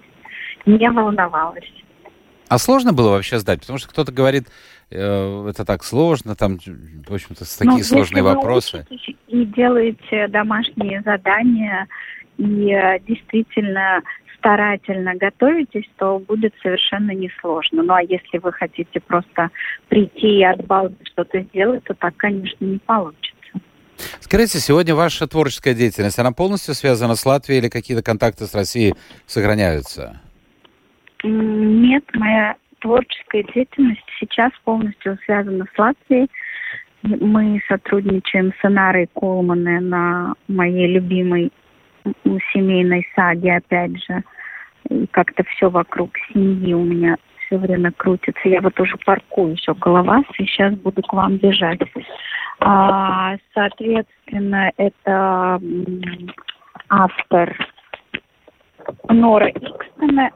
Не 0.67 0.91
волновалась. 0.91 1.71
А 2.49 2.59
сложно 2.59 2.93
было 2.93 3.11
вообще 3.11 3.39
сдать? 3.39 3.61
Потому 3.61 3.79
что 3.79 3.89
кто-то 3.89 4.11
говорит, 4.11 4.45
э, 4.91 5.47
это 5.49 5.65
так 5.65 5.85
сложно, 5.85 6.35
там, 6.35 6.59
в 6.59 7.13
общем-то, 7.13 7.45
такие 7.59 7.79
ну, 7.79 7.83
сложные 7.83 8.23
вопросы. 8.23 8.87
И 9.27 9.45
делаете 9.45 10.29
домашние 10.29 11.03
задания, 11.03 11.87
и 12.39 12.73
э, 12.73 12.99
действительно 13.07 14.03
старательно 14.39 15.15
готовитесь, 15.17 15.89
то 15.99 16.19
будет 16.21 16.55
совершенно 16.63 17.11
несложно. 17.11 17.83
Ну 17.83 17.93
а 17.93 18.03
если 18.03 18.39
вы 18.39 18.53
хотите 18.53 19.01
просто 19.01 19.51
прийти 19.89 20.39
и 20.39 20.45
от 20.45 20.65
балды 20.65 20.97
что-то 21.05 21.41
сделать, 21.43 21.85
то 21.85 21.95
так, 21.95 22.17
конечно, 22.17 22.65
не 22.65 22.79
получится. 22.79 23.38
Скажите, 24.21 24.59
сегодня 24.59 24.95
ваша 24.95 25.27
творческая 25.27 25.75
деятельность, 25.75 26.19
она 26.19 26.33
полностью 26.33 26.75
связана 26.75 27.15
с 27.15 27.25
Латвией 27.27 27.61
или 27.61 27.69
какие-то 27.69 28.03
контакты 28.03 28.47
с 28.47 28.55
Россией 28.55 28.95
сохраняются? 29.27 30.21
Нет, 31.25 32.05
моя 32.15 32.57
творческая 32.81 33.45
деятельность 33.55 34.05
сейчас 34.21 34.53
полностью 34.65 35.19
связана 35.25 35.67
с 35.75 35.79
Латвией. 35.79 36.31
Мы 37.03 37.61
сотрудничаем 37.69 38.53
с 38.61 38.65
Инарой 38.65 39.09
Колмане 39.15 39.81
на 39.81 40.35
моей 40.49 40.87
любимой 40.89 41.53
семейной 42.53 43.07
саге, 43.15 43.57
опять 43.57 44.03
же. 44.05 44.23
И 44.89 45.07
как-то 45.09 45.45
все 45.45 45.71
вокруг 45.71 46.11
семьи 46.33 46.73
у 46.73 46.85
меня 46.85 47.17
все 47.47 47.57
время 47.59 47.93
крутится. 47.93 48.49
Я 48.49 48.61
вот 48.61 48.79
уже 48.81 48.97
паркуюсь 49.05 49.67
около 49.69 50.03
вас, 50.03 50.25
и 50.39 50.45
сейчас 50.45 50.75
буду 50.75 51.03
к 51.03 51.13
вам 51.13 51.37
бежать. 51.37 51.81
А, 52.61 53.37
соответственно, 53.55 54.73
это 54.77 55.61
автор 56.89 57.57
Нора 59.09 59.51
Икстона. 59.51 60.31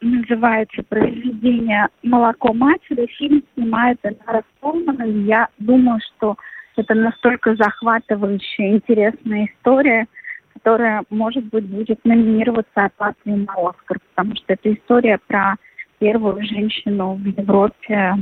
Называется 0.00 0.82
произведение 0.82 1.88
«Молоко 2.02 2.52
матери». 2.52 3.06
Фильм 3.18 3.42
снимает 3.54 3.98
Энара 4.02 4.44
Колман. 4.60 5.02
И 5.02 5.22
я 5.24 5.48
думаю, 5.58 5.98
что 6.16 6.36
это 6.76 6.94
настолько 6.94 7.54
захватывающая, 7.56 8.72
интересная 8.74 9.46
история, 9.46 10.06
которая, 10.52 11.04
может 11.10 11.44
быть, 11.46 11.64
будет 11.64 12.04
номинироваться 12.04 12.86
от 12.86 12.92
Латвии 12.98 13.32
на 13.32 13.70
Оскар, 13.70 13.98
потому 14.14 14.34
что 14.36 14.52
это 14.52 14.72
история 14.74 15.18
про 15.26 15.54
первую 15.98 16.42
женщину 16.44 17.14
в 17.14 17.24
Европе, 17.24 18.14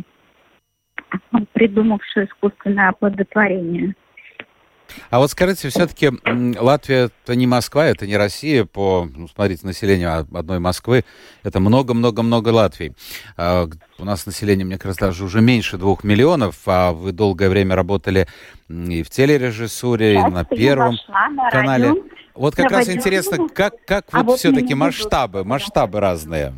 придумавшую 1.53 2.27
искусственное 2.27 2.91
оплодотворение. 2.91 3.95
А 5.11 5.19
вот 5.19 5.31
скажите, 5.31 5.69
все-таки 5.69 6.11
Латвия 6.59 7.11
это 7.25 7.35
не 7.35 7.47
Москва, 7.47 7.87
это 7.87 8.07
не 8.07 8.17
Россия. 8.17 8.65
По, 8.65 9.09
ну, 9.15 9.29
смотрите, 9.29 9.67
населению 9.67 10.27
одной 10.35 10.59
Москвы 10.59 11.05
это 11.43 11.61
много-много-много 11.61 12.49
Латвий. 12.49 12.93
А, 13.37 13.69
у 13.99 14.05
нас 14.05 14.27
население, 14.27 14.67
мне 14.67 14.79
кажется, 14.79 15.07
даже 15.07 15.25
уже 15.25 15.41
меньше 15.41 15.79
двух 15.79 16.05
миллионов, 16.05 16.57
а 16.67 16.93
вы 16.93 17.13
долгое 17.13 17.49
время 17.49 17.75
работали 17.75 18.27
и 18.69 19.03
в 19.03 19.11
телережиссуре, 19.11 20.15
Сейчас 20.15 20.29
и 20.29 20.31
на 20.31 20.45
Первом 20.45 20.97
на 21.09 21.51
канале. 21.51 21.89
Радио, 21.89 22.03
вот 22.35 22.55
как 22.55 22.71
раз 22.71 22.89
интересно, 22.89 23.49
как, 23.49 23.75
как 23.87 24.07
а 24.11 24.19
вот, 24.19 24.27
вот 24.27 24.39
все-таки 24.39 24.75
масштабы, 24.75 25.45
масштабы 25.45 26.01
разные. 26.01 26.55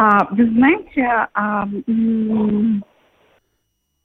А, 0.00 0.28
вы 0.30 0.46
знаете, 0.50 1.26
а, 1.34 1.66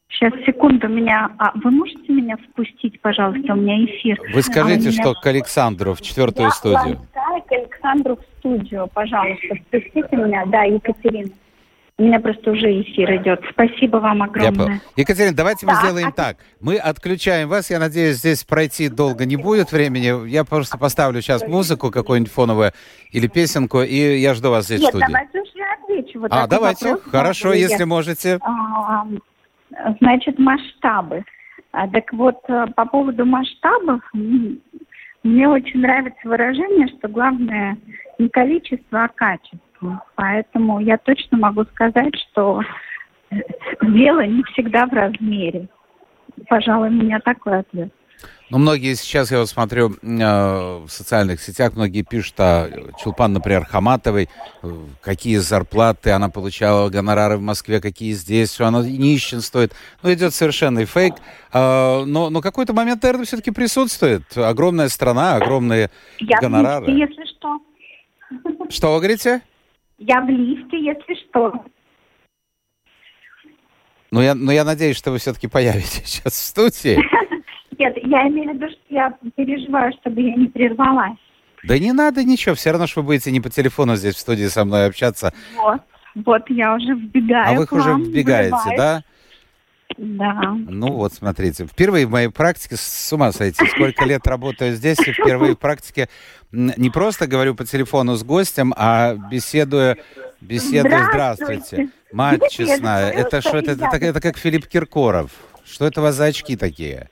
сейчас 0.10 0.34
секунду 0.44 0.88
меня. 0.88 1.30
А, 1.38 1.52
вы 1.54 1.70
можете 1.70 2.12
меня 2.12 2.36
впустить, 2.38 3.00
пожалуйста, 3.00 3.54
у 3.54 3.58
меня 3.58 3.86
эфир. 3.86 4.20
Вы 4.34 4.42
скажите, 4.42 4.90
а 4.90 4.92
меня... 4.92 5.04
что 5.04 5.14
к 5.14 5.24
Александру 5.28 5.94
в 5.94 6.02
четвертую 6.02 6.46
Я 6.46 6.52
студию. 6.52 7.00
Я 7.14 7.42
к 7.42 7.52
Александру 7.52 8.16
в 8.16 8.40
студию, 8.40 8.90
пожалуйста, 8.92 9.54
впустите 9.68 10.16
меня. 10.16 10.48
Да, 10.48 10.64
Екатерина. 10.64 11.30
У 12.00 12.04
меня 12.04 12.20
просто 12.20 12.52
уже 12.52 12.82
эфир 12.82 13.16
идет. 13.18 13.42
Спасибо 13.52 13.98
вам 13.98 14.24
огромное. 14.24 14.82
Я 14.96 15.04
Екатерина, 15.04 15.36
давайте 15.36 15.68
да, 15.68 15.74
мы 15.74 15.80
сделаем 15.80 16.08
а... 16.08 16.12
так. 16.12 16.38
Мы 16.60 16.78
отключаем 16.78 17.50
вас. 17.50 17.70
Я 17.70 17.80
надеюсь, 17.80 18.18
здесь 18.18 18.44
пройти 18.44 18.90
долго 18.90 19.26
не 19.26 19.36
будет 19.36 19.72
времени. 19.72 20.28
Я 20.28 20.44
просто 20.44 20.80
поставлю 20.80 21.22
сейчас 21.22 21.48
музыку 21.48 21.92
какую-нибудь 21.92 22.34
фоновую 22.34 22.72
или 23.12 23.28
песенку, 23.28 23.82
и 23.82 24.18
я 24.18 24.34
жду 24.34 24.50
вас 24.50 24.66
здесь 24.66 24.82
Нет, 24.82 24.88
в 24.94 24.98
студии. 24.98 25.06
давайте 25.06 25.42
уже 25.42 25.64
отвечу. 25.84 26.20
Вот 26.20 26.32
а, 26.34 26.48
давайте. 26.48 26.90
Вопрос, 26.94 27.12
Хорошо, 27.12 27.54
если 27.54 27.82
я... 27.82 27.86
можете. 27.86 28.40
А, 28.42 29.06
значит, 30.00 30.40
масштабы. 30.40 31.24
А, 31.74 31.88
так 31.88 32.12
вот, 32.14 32.38
э, 32.48 32.68
по 32.76 32.86
поводу 32.86 33.26
масштабов, 33.26 34.02
мне 34.14 35.48
очень 35.48 35.80
нравится 35.80 36.20
выражение, 36.24 36.88
что 36.98 37.08
главное 37.08 37.78
не 38.18 38.30
количество, 38.30 39.04
а 39.04 39.08
качество. 39.10 39.60
Поэтому 40.16 40.80
я 40.80 40.98
точно 40.98 41.38
могу 41.38 41.64
сказать, 41.66 42.14
что 42.30 42.62
э, 43.32 43.36
дело 43.82 44.26
не 44.26 44.44
всегда 44.44 44.86
в 44.86 44.94
размере. 44.94 45.68
Пожалуй, 46.48 46.90
у 46.90 46.92
меня 46.92 47.20
такой 47.20 47.60
ответ. 47.60 47.92
Ну, 48.50 48.60
многие 48.60 48.94
сейчас, 48.94 49.32
я 49.32 49.40
вот 49.40 49.50
смотрю 49.50 49.90
э, 49.90 49.96
в 50.04 50.88
социальных 50.88 51.42
сетях, 51.42 51.74
многие 51.76 52.04
пишут 52.04 52.36
о 52.40 52.70
Чулпан, 53.00 53.34
например, 53.34 53.66
Хаматовой, 53.66 54.30
э, 54.62 54.68
какие 55.02 55.38
зарплаты 55.38 56.12
она 56.12 56.30
получала, 56.30 56.90
гонорары 56.90 57.38
в 57.38 57.42
Москве, 57.42 57.82
какие 57.82 58.12
здесь, 58.12 58.54
что 58.54 58.68
она 58.68 58.84
нищенствует. 58.84 59.74
Ну, 60.04 60.14
идет 60.14 60.36
совершенный 60.36 60.86
фейк. 60.86 61.16
Э, 61.52 62.04
но, 62.06 62.30
но 62.30 62.42
какой-то 62.42 62.74
момент, 62.74 63.02
наверное, 63.02 63.26
все-таки 63.26 63.50
присутствует. 63.50 64.22
Огромная 64.38 64.90
страна, 64.90 65.36
огромные 65.36 65.90
я 66.20 66.40
гонорары. 66.40 66.92
Я 66.92 67.08
если 67.08 67.26
что. 67.26 67.60
Что 68.70 68.94
вы 68.94 69.00
говорите? 69.00 69.42
Я 70.06 70.20
в 70.22 70.30
лифте, 70.30 70.84
если 70.84 71.16
что. 71.26 71.54
Ну, 74.12 74.22
я, 74.22 74.36
но 74.36 74.52
я 74.52 74.66
надеюсь, 74.66 74.98
что 74.98 75.12
вы 75.12 75.18
все-таки 75.18 75.48
появитесь 75.48 76.04
сейчас 76.06 76.34
в 76.34 76.44
студии. 76.44 76.98
Нет, 77.80 77.96
я 78.04 78.28
имею 78.28 78.52
в 78.52 78.56
виду, 78.56 78.68
что 78.70 78.80
я 78.90 79.18
переживаю, 79.36 79.94
чтобы 80.02 80.22
я 80.22 80.36
не 80.36 80.48
прервалась. 80.48 81.18
Да 81.64 81.80
не 81.80 81.94
надо 81.94 82.24
ничего, 82.26 82.54
все 82.56 82.72
равно, 82.72 82.88
что 82.88 83.02
вы 83.02 83.08
будете 83.08 83.32
не 83.32 83.40
по 83.40 83.50
телефону 83.50 83.96
здесь 83.96 84.16
в 84.16 84.20
студии 84.20 84.48
со 84.48 84.66
мной 84.66 84.88
общаться. 84.88 85.34
Вот, 85.56 85.82
вот 86.16 86.50
я 86.50 86.76
уже 86.76 86.96
вбегаю 86.96 87.48
А 87.48 87.54
вы 87.54 87.68
уже 87.72 87.94
вбегаете, 87.94 88.76
да? 88.78 89.04
Да. 89.98 90.56
Ну 90.56 90.94
вот, 90.94 91.14
смотрите, 91.14 91.66
впервые 91.66 92.06
в 92.06 92.12
моей 92.12 92.30
практике, 92.30 92.76
с 92.78 93.14
ума 93.14 93.32
сойти, 93.32 93.66
сколько 93.68 94.06
лет 94.06 94.26
работаю 94.28 94.76
здесь, 94.76 95.00
и 95.00 95.12
впервые 95.12 95.56
в 95.56 95.60
практике 95.60 96.10
не 96.52 96.90
просто 96.90 97.28
говорю 97.28 97.56
по 97.56 97.66
телефону 97.66 98.16
с 98.16 98.24
гостем, 98.24 98.74
а 98.78 99.16
беседуя, 99.32 99.98
беседуя, 100.42 101.08
здравствуйте. 101.10 101.64
здравствуйте. 101.64 101.90
Мать 102.12 102.42
честная, 102.52 103.10
это 103.10 103.42
что, 103.42 103.58
это, 103.58 103.72
это, 103.72 103.86
это, 103.86 104.06
это 104.06 104.22
как 104.22 104.38
Филипп 104.38 104.68
Киркоров. 104.68 105.32
Что 105.66 105.88
это 105.88 106.02
у 106.02 106.04
вас 106.04 106.16
за 106.16 106.26
очки 106.26 106.56
такие? 106.56 107.10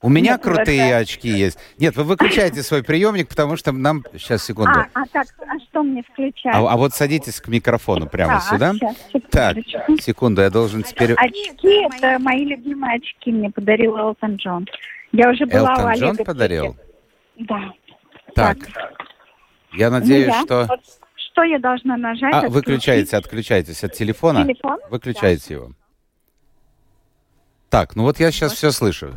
У 0.00 0.08
меня 0.08 0.32
Нет, 0.32 0.42
крутые 0.42 0.90
это... 0.90 0.98
очки 0.98 1.28
есть. 1.28 1.58
Нет, 1.78 1.96
вы 1.96 2.04
выключайте 2.04 2.62
свой 2.62 2.84
приемник, 2.84 3.28
потому 3.28 3.56
что 3.56 3.72
нам... 3.72 4.04
Сейчас, 4.12 4.44
секунду. 4.44 4.70
А, 4.70 4.86
а, 4.94 5.02
так, 5.12 5.26
а 5.40 5.58
что 5.58 5.82
мне 5.82 6.04
включать? 6.04 6.54
А, 6.54 6.58
а 6.58 6.76
вот 6.76 6.94
садитесь 6.94 7.40
к 7.40 7.48
микрофону 7.48 8.06
прямо 8.06 8.34
да, 8.34 8.40
сюда. 8.40 8.72
Сейчас, 8.74 8.96
так, 9.30 9.56
секунду, 10.00 10.40
я 10.40 10.50
должен 10.50 10.84
теперь... 10.84 11.14
Очки, 11.14 11.84
это 11.92 12.20
мои 12.20 12.44
любимые 12.44 12.96
очки 12.96 13.32
мне 13.32 13.50
подарил 13.50 13.96
Элтон 13.96 14.36
Джон. 14.36 14.66
Я 15.10 15.30
уже 15.30 15.46
была 15.46 15.72
Элтон 15.72 15.94
Джон 15.94 16.16
подарил? 16.24 16.76
Да. 17.36 17.72
Так, 18.36 18.58
так. 18.58 18.92
я 19.72 19.90
надеюсь, 19.90 20.28
ну, 20.28 20.32
я. 20.32 20.42
что... 20.44 20.66
Вот 20.68 20.80
что 21.32 21.42
я 21.42 21.58
должна 21.58 21.96
нажать? 21.96 22.34
А, 22.34 22.48
выключайте, 22.48 23.16
отключайтесь 23.16 23.82
от 23.82 23.92
телефона. 23.94 24.44
Телефон? 24.44 24.78
Выключайте 24.90 25.48
да. 25.48 25.54
его. 25.54 25.72
Так, 27.68 27.96
ну 27.96 28.04
вот 28.04 28.18
я 28.18 28.30
сейчас 28.30 28.50
вот. 28.50 28.58
все 28.58 28.70
слышу. 28.70 29.14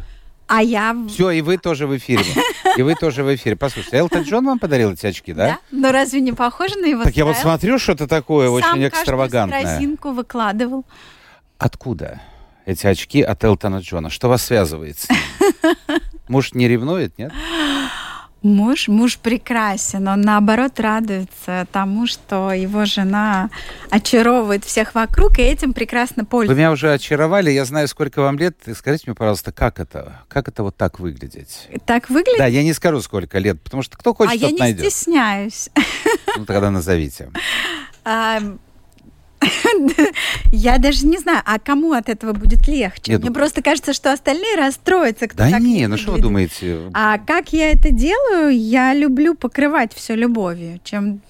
А 0.54 0.62
я... 0.62 0.94
Все, 1.08 1.30
и 1.32 1.42
вы 1.42 1.58
тоже 1.58 1.88
в 1.88 1.96
эфире. 1.96 2.26
И 2.78 2.82
вы 2.82 2.96
тоже 2.96 3.24
в 3.24 3.34
эфире. 3.34 3.56
Послушайте, 3.56 3.98
Элтон 3.98 4.24
Джон 4.24 4.46
вам 4.46 4.60
подарил 4.60 4.92
эти 4.92 5.06
очки, 5.06 5.32
да? 5.32 5.48
Да, 5.48 5.60
но 5.72 5.92
разве 5.94 6.20
не 6.20 6.34
похоже 6.34 6.76
на 6.76 6.88
его 6.88 7.04
Так 7.04 7.16
я 7.16 7.24
вот 7.24 7.38
смотрю, 7.38 7.80
что-то 7.80 8.06
такое 8.06 8.48
Сам 8.48 8.56
очень 8.56 8.88
экстравагантное. 8.88 9.64
Сам 9.64 9.74
разинку 9.76 10.12
выкладывал. 10.12 10.86
Откуда 11.58 12.22
эти 12.66 12.86
очки 12.86 13.22
от 13.22 13.42
Элтона 13.46 13.78
Джона? 13.78 14.10
Что 14.10 14.28
вас 14.28 14.44
связывает 14.44 15.00
с 15.00 15.10
ним? 15.10 15.20
Муж 16.28 16.54
не 16.54 16.68
ревнует, 16.68 17.18
нет? 17.18 17.32
Муж, 18.42 18.88
муж 18.88 19.20
прекрасен, 19.20 20.08
он 20.08 20.22
наоборот 20.22 20.80
радуется 20.80 21.68
тому, 21.72 22.08
что 22.08 22.52
его 22.52 22.86
жена 22.86 23.52
очаровывает 23.92 24.66
всех 24.66 24.96
вокруг, 24.96 25.38
и 25.38 25.44
этим 25.44 25.74
прекрасно 25.74 26.26
пользуется. 26.26 26.56
Вы 26.56 26.60
меня 26.60 26.72
уже 26.72 26.92
очаровали, 26.92 27.52
я 27.52 27.66
знаю, 27.66 27.88
сколько 27.88 28.20
вам 28.22 28.40
лет. 28.40 28.58
Скажите 28.76 29.04
мне, 29.06 29.16
пожалуйста, 29.16 29.52
как 29.52 29.80
это? 29.80 30.22
Как 30.28 30.48
это 30.48 30.64
вот 30.64 30.76
так 30.76 31.00
выглядеть? 31.00 31.70
Так 31.86 32.10
выглядит? 32.10 32.40
Да, 32.40 32.48
я 32.48 32.64
не 32.64 32.74
скажу, 32.74 33.00
сколько 33.02 33.38
лет, 33.38 33.62
потому 33.62 33.84
что 33.84 33.96
кто 33.96 34.16
хочет, 34.16 34.34
а 34.34 34.40
тот 34.40 34.50
я 34.50 34.52
не 34.52 34.60
найдет. 34.60 34.92
стесняюсь. 34.92 35.70
Ну, 36.36 36.46
тогда 36.46 36.72
назовите. 36.72 37.30
Я 40.52 40.78
даже 40.78 41.06
не 41.06 41.18
знаю, 41.18 41.42
а 41.46 41.60
кому 41.60 41.94
от 41.94 42.10
этого 42.10 42.34
будет 42.34 42.68
легче? 42.68 43.14
Нет, 43.14 43.22
Мне 43.22 43.30
ну... 43.30 43.36
просто 43.36 43.62
кажется, 43.62 43.94
что 43.94 44.12
остальные 44.12 44.56
расстроятся. 44.56 45.28
Кто 45.28 45.38
да 45.38 45.50
так 45.50 45.62
не, 45.62 45.76
не 45.76 45.88
ну 45.88 45.98
что 45.98 46.12
вы 46.12 46.20
думаете? 46.20 46.92
А 46.94 47.18
как 47.18 47.54
я 47.54 47.72
это 47.72 47.92
делаю? 47.92 48.56
Я 48.56 48.94
люблю 48.94 49.36
покрывать 49.36 49.94
все 49.94 50.16
любовью. 50.16 50.80
Чем 50.84 51.22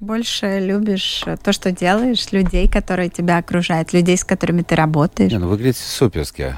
больше 0.00 0.60
любишь 0.60 1.24
то, 1.42 1.52
что 1.52 1.72
делаешь, 1.72 2.32
людей, 2.32 2.68
которые 2.68 3.10
тебя 3.10 3.38
окружают, 3.38 3.92
людей, 3.92 4.16
с 4.16 4.24
которыми 4.24 4.62
ты 4.62 4.74
работаешь. 4.74 5.30
Не, 5.30 5.38
ну 5.38 5.48
выглядите 5.48 5.82
суперски. 5.82 6.56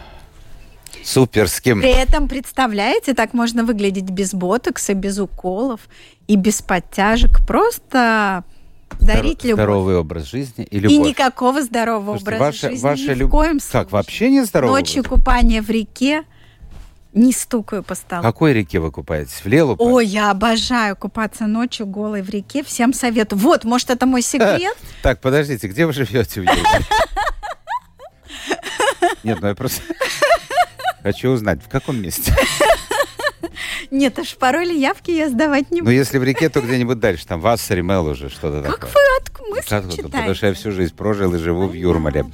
Суперским. 1.04 1.80
При 1.80 1.90
этом, 1.90 2.28
представляете, 2.28 3.14
так 3.14 3.34
можно 3.34 3.64
выглядеть 3.64 4.10
без 4.10 4.34
ботокса, 4.34 4.94
без 4.94 5.18
уколов 5.18 5.80
и 6.28 6.36
без 6.36 6.62
подтяжек. 6.62 7.44
Просто 7.44 8.44
дарить 9.00 9.44
любовь. 9.44 9.56
Здоровый 9.56 9.96
образ 9.96 10.24
жизни 10.24 10.64
и 10.64 10.78
любовь. 10.78 10.96
И 10.96 10.98
никакого 10.98 11.62
здорового 11.62 12.18
Слушайте, 12.18 12.36
образа 12.36 12.44
ваша, 12.44 12.70
жизни 12.70 12.82
ваша 12.82 13.02
ни 13.02 13.18
люб... 13.18 13.28
в 13.28 13.30
коем 13.30 13.60
случае. 13.60 13.72
Как, 13.72 13.92
вообще 13.92 14.30
не 14.30 14.44
здоровый 14.44 14.80
Ночью 14.80 15.04
купание 15.04 15.62
в 15.62 15.70
реке, 15.70 16.24
не 17.12 17.32
стукаю 17.32 17.82
по 17.82 17.94
столу. 17.94 18.22
В 18.22 18.24
какой 18.24 18.54
реке 18.54 18.80
вы 18.80 18.90
купаетесь? 18.90 19.44
В 19.44 19.46
Лелупе? 19.46 19.82
Ой, 19.82 20.06
я 20.06 20.30
обожаю 20.30 20.96
купаться 20.96 21.46
ночью 21.46 21.86
голой 21.86 22.22
в 22.22 22.30
реке. 22.30 22.64
Всем 22.64 22.94
советую. 22.94 23.38
Вот, 23.40 23.64
может, 23.64 23.90
это 23.90 24.06
мой 24.06 24.22
секрет? 24.22 24.76
Так, 25.02 25.20
подождите, 25.20 25.68
где 25.68 25.84
вы 25.84 25.92
живете 25.92 26.40
в? 26.40 26.44
Нет, 29.24 29.38
ну 29.40 29.48
я 29.48 29.54
просто 29.54 29.82
хочу 31.02 31.30
узнать, 31.30 31.62
в 31.62 31.68
каком 31.68 32.00
месте? 32.00 32.34
Нет, 33.92 34.18
аж 34.18 34.36
пароли 34.36 34.72
явки 34.72 35.10
я 35.10 35.28
сдавать 35.28 35.70
не 35.70 35.82
буду. 35.82 35.90
Ну, 35.90 35.96
если 35.96 36.16
в 36.16 36.24
реке, 36.24 36.48
то 36.48 36.62
где-нибудь 36.62 36.98
дальше, 36.98 37.26
там 37.26 37.40
Вассаримел 37.40 38.06
уже, 38.06 38.30
что-то 38.30 38.62
такое. 38.62 38.78
Как 38.78 38.88
вы 38.88 39.00
от 39.20 39.50
мысли 39.50 39.64
читаете? 39.64 40.02
Потому 40.04 40.34
что 40.34 40.46
я 40.46 40.54
всю 40.54 40.70
жизнь 40.72 40.94
прожил 40.94 41.34
и 41.34 41.38
живу 41.38 41.66
в 41.66 41.74
Юрмале. 41.74 42.24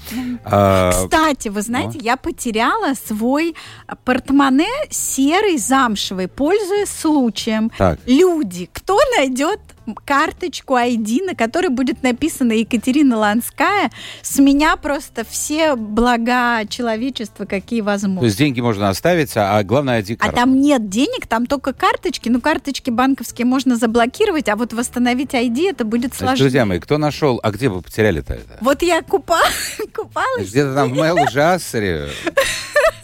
А, 0.45 0.93
Кстати, 0.93 1.49
вы 1.49 1.63
знаете, 1.63 1.99
ну? 1.99 2.05
я 2.05 2.17
потеряла 2.17 2.95
свой 2.95 3.57
портмоне 4.05 4.69
серый, 4.89 5.59
замшевый, 5.59 6.29
пользуясь 6.29 6.91
случаем. 6.91 7.73
Люди, 8.07 8.71
кто 8.73 8.97
найдет 9.17 9.59
карточку 9.95 10.75
ID, 10.75 11.25
на 11.25 11.35
которой 11.35 11.69
будет 11.69 12.03
написано 12.03 12.53
Екатерина 12.53 13.17
Ланская, 13.17 13.91
с 14.23 14.39
меня 14.39 14.77
просто 14.77 15.25
все 15.29 15.77
блага 15.77 16.67
человечества, 16.69 17.45
какие 17.45 17.81
возможны. 17.81 18.21
То 18.21 18.27
есть 18.27 18.39
деньги 18.39 18.61
можно 18.61 18.89
оставить, 18.89 19.33
а 19.37 19.63
главное 19.63 20.03
ID 20.03 20.17
А 20.21 20.33
там 20.33 20.61
нет 20.61 20.89
денег, 20.89 21.27
там 21.27 21.47
только 21.47 21.73
карточки. 21.73 22.29
Ну, 22.29 22.41
карточки 22.41 22.91
банковские 22.91 23.47
можно 23.47 23.77
заблокировать, 23.77 24.49
а 24.49 24.57
вот 24.57 24.73
восстановить 24.73 25.35
ID 25.35 25.71
это 25.71 25.85
будет 25.85 26.15
сложнее. 26.15 26.45
Друзья 26.45 26.67
мои, 26.67 26.79
кто 26.79 26.99
нашел, 26.99 27.41
а 27.43 27.51
где 27.51 27.69
вы 27.69 27.83
потеряли-то 27.83 28.35
это? 28.35 28.59
Вот 28.61 28.83
я 28.83 29.03
купа... 29.03 29.41
купалась. 29.95 30.51
Где-то 30.51 30.75
там 30.75 30.93
в 30.93 30.97
Мэлу 30.97 31.27
Джассере. 31.31 32.09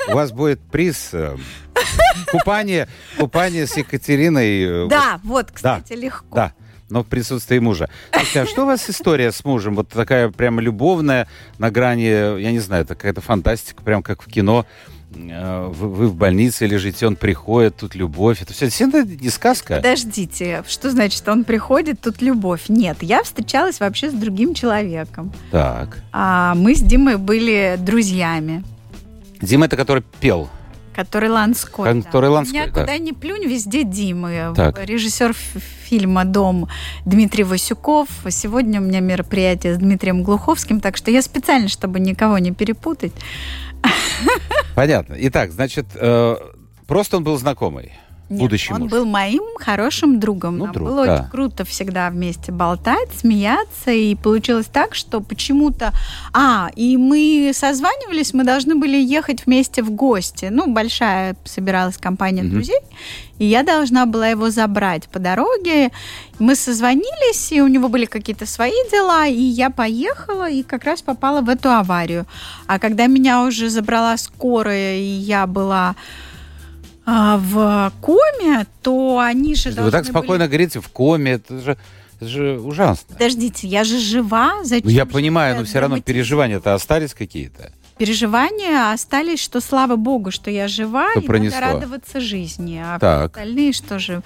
У 0.08 0.12
вас 0.12 0.32
будет 0.32 0.60
приз 0.60 1.10
э, 1.12 1.36
Купание, 2.30 2.88
купание 3.18 3.66
с 3.66 3.76
Екатериной. 3.76 4.84
Э, 4.84 4.86
да, 4.88 5.20
вот, 5.24 5.50
кстати, 5.52 5.92
легко. 5.92 6.34
Да 6.34 6.54
но 6.88 7.02
в 7.02 7.06
присутствии 7.06 7.58
мужа. 7.58 7.88
Слушайте, 8.12 8.42
а 8.42 8.46
что 8.46 8.62
у 8.62 8.66
вас 8.66 8.88
история 8.88 9.32
с 9.32 9.44
мужем? 9.44 9.74
Вот 9.74 9.88
такая 9.88 10.30
прямо 10.30 10.60
любовная, 10.60 11.28
на 11.58 11.70
грани, 11.70 12.40
я 12.40 12.52
не 12.52 12.60
знаю, 12.60 12.84
это 12.84 12.94
какая-то 12.94 13.20
фантастика, 13.20 13.82
прям 13.82 14.02
как 14.02 14.22
в 14.22 14.26
кино. 14.26 14.66
Э, 15.16 15.68
вы, 15.72 15.88
вы 15.88 16.08
в 16.08 16.14
больнице 16.14 16.66
лежите, 16.66 17.06
он 17.06 17.16
приходит, 17.16 17.76
тут 17.76 17.94
любовь. 17.94 18.42
Это 18.42 18.52
все 18.52 18.66
действительно 18.66 19.04
не 19.04 19.30
сказка. 19.30 19.76
Подождите, 19.76 20.64
что 20.66 20.90
значит, 20.90 21.26
он 21.28 21.44
приходит, 21.44 22.00
тут 22.00 22.20
любовь? 22.22 22.64
Нет, 22.68 22.98
я 23.02 23.22
встречалась 23.22 23.80
вообще 23.80 24.10
с 24.10 24.14
другим 24.14 24.54
человеком. 24.54 25.32
Так. 25.50 25.98
А 26.12 26.54
мы 26.54 26.74
с 26.74 26.80
Димой 26.80 27.16
были 27.16 27.76
друзьями. 27.78 28.64
Дима 29.40 29.66
это 29.66 29.76
который 29.76 30.02
пел. 30.20 30.48
Который 30.94 31.28
Ланской. 31.28 32.02
Который 32.02 32.26
да. 32.26 32.30
Ланской, 32.30 32.60
Меня 32.60 32.70
да. 32.70 32.80
куда 32.80 32.98
ни 32.98 33.12
плюнь, 33.12 33.44
везде 33.44 33.84
Дима. 33.84 34.54
Так. 34.54 34.84
Режиссер 34.84 35.34
фильма 35.84 36.24
«Дом» 36.24 36.68
Дмитрий 37.04 37.44
Васюков. 37.44 38.08
Сегодня 38.30 38.80
у 38.80 38.84
меня 38.84 39.00
мероприятие 39.00 39.74
с 39.74 39.78
Дмитрием 39.78 40.22
Глуховским, 40.22 40.80
так 40.80 40.96
что 40.96 41.10
я 41.10 41.22
специально, 41.22 41.68
чтобы 41.68 42.00
никого 42.00 42.38
не 42.38 42.52
перепутать. 42.52 43.12
Понятно. 44.74 45.14
Итак, 45.18 45.52
значит, 45.52 45.86
э, 45.94 46.36
просто 46.86 47.16
он 47.16 47.24
был 47.24 47.36
знакомый. 47.38 47.92
Нет, 48.34 48.40
будущий 48.40 48.72
он 48.72 48.82
муж. 48.82 48.90
был 48.90 49.04
моим 49.06 49.42
хорошим 49.58 50.20
другом. 50.20 50.58
Ну, 50.58 50.64
Нам 50.66 50.74
друг, 50.74 50.88
было 50.88 51.06
да. 51.06 51.14
очень 51.14 51.30
круто 51.30 51.64
всегда 51.64 52.10
вместе 52.10 52.52
болтать, 52.52 53.08
смеяться. 53.18 53.90
И 53.90 54.14
получилось 54.14 54.66
так, 54.66 54.94
что 54.94 55.20
почему-то... 55.20 55.92
А, 56.32 56.70
и 56.76 56.96
мы 56.96 57.52
созванивались, 57.54 58.34
мы 58.34 58.44
должны 58.44 58.74
были 58.74 58.96
ехать 58.96 59.46
вместе 59.46 59.82
в 59.82 59.90
гости. 59.90 60.48
Ну, 60.50 60.72
большая 60.72 61.36
собиралась 61.44 61.96
компания 61.96 62.42
Мгм. 62.42 62.52
друзей. 62.52 62.80
И 63.38 63.46
я 63.46 63.62
должна 63.64 64.06
была 64.06 64.28
его 64.28 64.50
забрать 64.50 65.08
по 65.08 65.18
дороге. 65.18 65.90
Мы 66.38 66.54
созвонились, 66.54 67.50
и 67.52 67.60
у 67.60 67.66
него 67.66 67.88
были 67.88 68.04
какие-то 68.06 68.46
свои 68.46 68.70
дела, 68.92 69.26
и 69.26 69.40
я 69.40 69.70
поехала, 69.70 70.48
и 70.48 70.62
как 70.62 70.84
раз 70.84 71.02
попала 71.02 71.40
в 71.40 71.48
эту 71.48 71.70
аварию. 71.70 72.26
А 72.66 72.78
когда 72.78 73.06
меня 73.06 73.42
уже 73.42 73.70
забрала 73.70 74.16
скорая, 74.16 74.96
и 74.98 75.02
я 75.02 75.46
была 75.46 75.96
а, 77.06 77.38
в 77.38 77.92
коме, 78.00 78.66
то 78.82 79.18
они 79.18 79.54
же 79.54 79.70
Вы 79.70 79.74
должны 79.76 79.90
так 79.92 80.04
спокойно 80.06 80.44
были... 80.44 80.48
говорите, 80.48 80.80
в 80.80 80.88
коме, 80.88 81.32
это 81.32 81.60
же, 81.60 81.76
это 82.16 82.28
же 82.28 82.58
ужасно. 82.60 83.14
Подождите, 83.14 83.66
я 83.68 83.84
же 83.84 83.98
жива, 83.98 84.64
зачем 84.64 84.86
Ну, 84.86 84.90
я 84.90 85.06
понимаю, 85.06 85.56
но 85.56 85.64
все 85.64 85.80
равно 85.80 86.00
переживания-то 86.00 86.74
остались 86.74 87.14
какие-то. 87.14 87.72
Переживания 87.98 88.92
остались, 88.92 89.40
что 89.40 89.60
слава 89.60 89.94
богу, 89.96 90.30
что 90.32 90.50
я 90.50 90.66
жива, 90.66 91.10
Что 91.12 91.20
и 91.20 91.26
пронесло. 91.26 91.60
надо 91.60 91.74
радоваться 91.74 92.20
жизни. 92.20 92.82
А 92.84 92.98
Так. 92.98 93.30
остальные 93.36 93.72
что 93.72 93.98
же... 93.98 94.22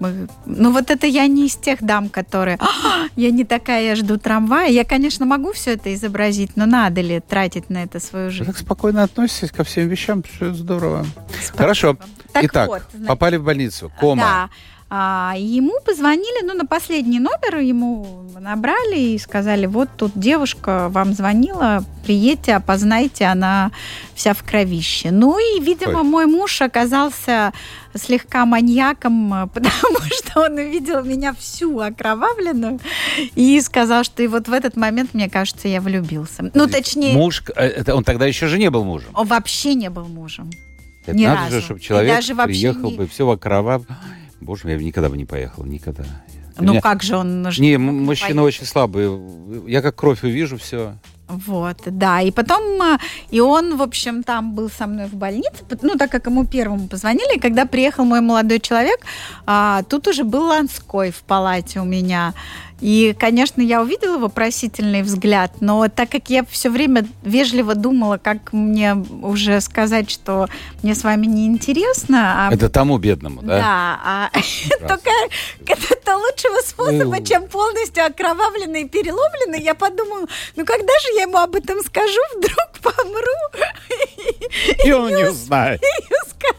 Мы- 0.00 0.28
Ну 0.46 0.72
вот 0.72 0.90
это 0.90 1.06
я 1.06 1.26
не 1.26 1.46
из 1.46 1.56
тех 1.56 1.82
дам, 1.82 2.08
которые 2.08 2.56
«А, 2.60 3.06
я 3.16 3.30
не 3.30 3.44
такая, 3.44 3.82
я 3.84 3.96
жду 3.96 4.18
трамвая. 4.18 4.68
Я, 4.68 4.84
конечно, 4.84 5.24
могу 5.26 5.52
все 5.52 5.72
это 5.74 5.94
изобразить, 5.94 6.56
но 6.56 6.66
надо 6.66 7.00
ли 7.00 7.20
тратить 7.20 7.70
на 7.70 7.82
это 7.84 8.00
свою 8.00 8.26
Вы 8.26 8.30
жизнь? 8.32 8.46
так 8.46 8.58
спокойно 8.58 9.02
относитесь 9.02 9.50
ко 9.50 9.64
всем 9.64 9.88
вещам, 9.88 10.22
все 10.22 10.52
здорово. 10.52 11.06
Хорошо. 11.56 11.96
Так 12.32 12.44
Итак, 12.46 12.68
вот, 12.68 12.82
значит, 12.92 13.06
попали 13.08 13.36
в 13.36 13.44
больницу, 13.44 13.92
кома. 14.00 14.22
Да. 14.22 14.50
А, 14.96 15.34
ему 15.36 15.80
позвонили, 15.84 16.44
ну, 16.44 16.54
на 16.54 16.66
последний 16.66 17.18
номер 17.18 17.58
ему 17.58 18.06
набрали 18.38 18.96
и 18.96 19.18
сказали, 19.18 19.66
вот 19.66 19.88
тут 19.96 20.12
девушка 20.14 20.88
вам 20.88 21.14
звонила, 21.14 21.82
приедьте, 22.06 22.54
опознайте, 22.54 23.24
она 23.24 23.72
вся 24.14 24.34
в 24.34 24.44
кровище. 24.44 25.10
Ну 25.10 25.36
и, 25.36 25.58
видимо, 25.60 25.98
Ой. 25.98 26.04
мой 26.04 26.26
муж 26.26 26.62
оказался 26.62 27.52
слегка 27.96 28.46
маньяком, 28.46 29.50
потому 29.52 29.98
что 30.12 30.42
он 30.42 30.52
увидел 30.58 31.02
меня 31.02 31.34
всю 31.34 31.80
окровавленную 31.80 32.78
и 33.34 33.60
сказал, 33.62 34.04
что 34.04 34.22
и 34.22 34.28
вот 34.28 34.46
в 34.46 34.52
этот 34.52 34.76
момент, 34.76 35.12
мне 35.12 35.28
кажется, 35.28 35.66
я 35.66 35.80
влюбился. 35.80 36.52
Ну, 36.54 36.68
точнее, 36.68 37.14
Муж, 37.14 37.42
э, 37.56 37.82
он 37.92 38.04
тогда 38.04 38.26
еще 38.26 38.46
же 38.46 38.58
не 38.60 38.70
был 38.70 38.84
мужем. 38.84 39.10
он 39.14 39.26
вообще 39.26 39.74
не 39.74 39.90
был 39.90 40.04
мужем. 40.06 40.50
Это 41.04 41.16
Ни 41.16 41.26
надо 41.26 41.40
разу. 41.46 41.56
же, 41.56 41.60
чтобы 41.62 41.80
человек 41.80 42.24
приехал 42.44 42.90
не- 42.92 42.96
бы, 42.96 43.08
все 43.08 43.28
окровав. 43.28 43.82
Боже 44.44 44.64
мой, 44.64 44.72
я 44.72 44.78
бы 44.78 44.84
никогда 44.84 45.08
бы 45.08 45.16
не 45.16 45.24
поехал, 45.24 45.64
никогда. 45.64 46.04
Ну, 46.58 46.72
меня- 46.72 46.80
как 46.80 47.02
же 47.02 47.16
он... 47.16 47.50
ж- 47.50 47.58
Не, 47.58 47.78
мужчина 47.78 48.42
очень 48.42 48.66
слабый. 48.66 49.08
Я 49.66 49.82
как 49.82 49.96
кровь 49.96 50.22
увижу, 50.22 50.56
все. 50.56 50.94
Вот, 51.26 51.78
да. 51.86 52.20
И 52.20 52.30
потом, 52.30 52.80
а, 52.82 52.98
и 53.30 53.40
он, 53.40 53.76
в 53.76 53.82
общем, 53.82 54.22
там 54.22 54.54
был 54.54 54.68
со 54.70 54.86
мной 54.86 55.06
в 55.06 55.14
больнице, 55.14 55.64
ну, 55.82 55.96
так 55.96 56.10
как 56.10 56.26
ему 56.26 56.44
первому 56.46 56.86
позвонили, 56.86 57.36
и 57.36 57.40
когда 57.40 57.64
приехал 57.64 58.04
мой 58.04 58.20
молодой 58.20 58.60
человек, 58.60 59.00
а, 59.46 59.82
тут 59.88 60.06
уже 60.06 60.22
был 60.24 60.44
Ланской 60.44 61.10
в 61.10 61.22
палате 61.22 61.80
у 61.80 61.84
меня. 61.84 62.34
И, 62.84 63.16
конечно, 63.18 63.62
я 63.62 63.80
увидела 63.80 64.18
вопросительный 64.18 65.00
взгляд, 65.00 65.52
но 65.60 65.88
так 65.88 66.10
как 66.10 66.28
я 66.28 66.44
все 66.44 66.68
время 66.68 67.06
вежливо 67.22 67.74
думала, 67.74 68.18
как 68.18 68.52
мне 68.52 68.94
уже 69.22 69.62
сказать, 69.62 70.10
что 70.10 70.48
мне 70.82 70.94
с 70.94 71.02
вами 71.02 71.24
не 71.24 71.46
интересно, 71.46 72.48
а 72.48 72.52
Это 72.52 72.68
тому 72.68 72.98
бедному, 72.98 73.40
да? 73.40 73.58
да, 73.58 74.00
а 74.04 74.30
только 74.86 75.10
это 75.66 76.14
лучшего 76.14 76.60
способа, 76.60 77.16
Ну. 77.20 77.24
чем 77.24 77.48
полностью 77.48 78.04
окровавленный 78.04 78.82
и 78.82 78.88
переломленный. 78.88 79.62
Я 79.62 79.72
подумала, 79.74 80.26
ну 80.54 80.66
когда 80.66 80.92
же 81.00 81.08
я 81.16 81.22
ему 81.22 81.38
об 81.38 81.54
этом 81.54 81.80
скажу, 81.82 82.20
вдруг 82.36 82.68
помру? 82.82 83.64
И 84.84 84.92
он 84.92 85.08
не 85.08 85.24
узнает. 85.30 85.80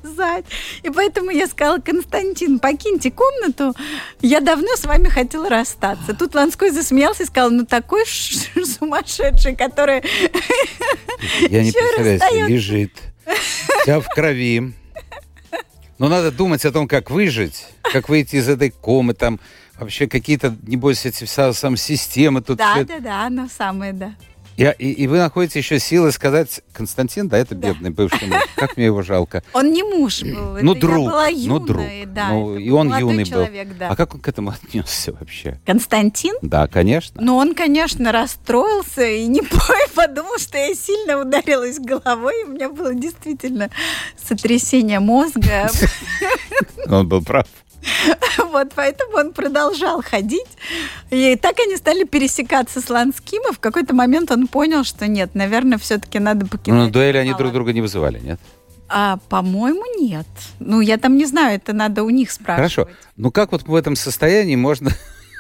И 0.03 0.07
сказать. 0.15 0.45
И 0.83 0.89
поэтому 0.89 1.31
я 1.31 1.47
сказала, 1.47 1.79
Константин, 1.79 2.59
покиньте 2.59 3.11
комнату, 3.11 3.73
я 4.21 4.39
давно 4.39 4.75
с 4.75 4.85
вами 4.85 5.09
хотела 5.09 5.49
расстаться. 5.49 6.13
Тут 6.13 6.35
Ланской 6.35 6.71
засмеялся 6.71 7.23
и 7.23 7.25
сказал, 7.25 7.51
ну 7.51 7.65
такой 7.65 8.05
сумасшедший, 8.05 9.55
который... 9.55 10.03
Я 11.49 11.63
не 11.63 11.71
представляю, 11.71 12.47
лежит, 12.47 12.91
вся 13.81 13.99
в 13.99 14.07
крови. 14.07 14.73
Но 15.97 16.09
надо 16.09 16.31
думать 16.31 16.65
о 16.65 16.71
том, 16.71 16.87
как 16.87 17.09
выжить, 17.09 17.65
как 17.81 18.09
выйти 18.09 18.35
из 18.35 18.49
этой 18.49 18.69
комы, 18.69 19.13
там 19.13 19.39
вообще 19.79 20.07
какие-то, 20.07 20.55
небось, 20.63 21.05
эти 21.05 21.23
вся 21.23 21.53
сам 21.53 21.77
системы 21.77 22.41
тут. 22.41 22.57
Да, 22.57 22.83
да, 22.83 22.99
да, 22.99 23.25
оно 23.25 23.47
самое, 23.47 23.93
да. 23.93 24.13
И, 24.57 24.63
и, 24.79 24.91
и 24.91 25.07
вы 25.07 25.17
находите 25.17 25.59
еще 25.59 25.79
силы 25.79 26.11
сказать, 26.11 26.61
Константин, 26.71 27.27
да, 27.27 27.37
это 27.37 27.55
бедный 27.55 27.89
да. 27.89 27.95
бывший 27.95 28.27
муж, 28.27 28.41
как 28.55 28.77
мне 28.77 28.85
его 28.85 29.01
жалко. 29.01 29.43
Он 29.53 29.71
не 29.71 29.83
муж 29.83 30.21
был, 30.21 30.57
ну, 30.61 30.73
друг, 30.75 30.97
я 30.97 31.09
была 31.09 31.27
юной, 31.27 31.47
ну, 31.47 31.59
друг. 31.59 31.85
да. 32.07 32.29
Ну, 32.29 32.57
и 32.57 32.69
он 32.69 32.97
юный 32.97 33.25
человек, 33.25 33.67
был. 33.69 33.75
Да. 33.79 33.89
А 33.89 33.95
как 33.95 34.15
он 34.15 34.21
к 34.21 34.27
этому 34.27 34.51
отнесся 34.51 35.11
вообще? 35.11 35.59
Константин? 35.65 36.35
Да, 36.41 36.67
конечно. 36.67 37.21
Ну, 37.21 37.35
он, 37.35 37.53
конечно, 37.53 38.11
расстроился 38.11 39.05
и 39.05 39.25
не 39.25 39.41
подумал, 39.95 40.37
что 40.37 40.57
я 40.57 40.73
сильно 40.73 41.19
ударилась 41.19 41.79
головой. 41.79 42.43
У 42.45 42.51
меня 42.51 42.69
было 42.69 42.93
действительно 42.93 43.69
сотрясение 44.17 44.99
мозга. 44.99 45.69
Он 46.87 47.07
был 47.07 47.21
прав. 47.21 47.47
Вот, 48.37 48.71
поэтому 48.75 49.17
он 49.17 49.33
продолжал 49.33 50.01
ходить. 50.01 50.47
И 51.09 51.35
так 51.35 51.59
они 51.59 51.75
стали 51.75 52.03
пересекаться 52.03 52.81
с 52.81 52.89
Ланским, 52.89 53.41
и 53.49 53.53
в 53.53 53.59
какой-то 53.59 53.93
момент 53.93 54.31
он 54.31 54.47
понял, 54.47 54.83
что 54.83 55.07
нет, 55.07 55.35
наверное, 55.35 55.77
все-таки 55.77 56.19
надо 56.19 56.45
покидать. 56.45 56.79
Ну, 56.79 56.89
дуэли 56.89 57.17
они 57.17 57.33
друг 57.33 57.51
друга 57.51 57.73
не 57.73 57.81
вызывали, 57.81 58.19
нет? 58.19 58.39
А, 58.87 59.17
по-моему, 59.29 59.83
нет. 59.99 60.27
Ну, 60.59 60.79
я 60.79 60.97
там 60.97 61.17
не 61.17 61.25
знаю, 61.25 61.55
это 61.55 61.73
надо 61.73 62.03
у 62.03 62.09
них 62.09 62.31
спрашивать. 62.31 62.73
Хорошо. 62.73 62.97
Ну, 63.17 63.31
как 63.31 63.51
вот 63.51 63.63
в 63.63 63.75
этом 63.75 63.95
состоянии 63.95 64.55
можно 64.55 64.91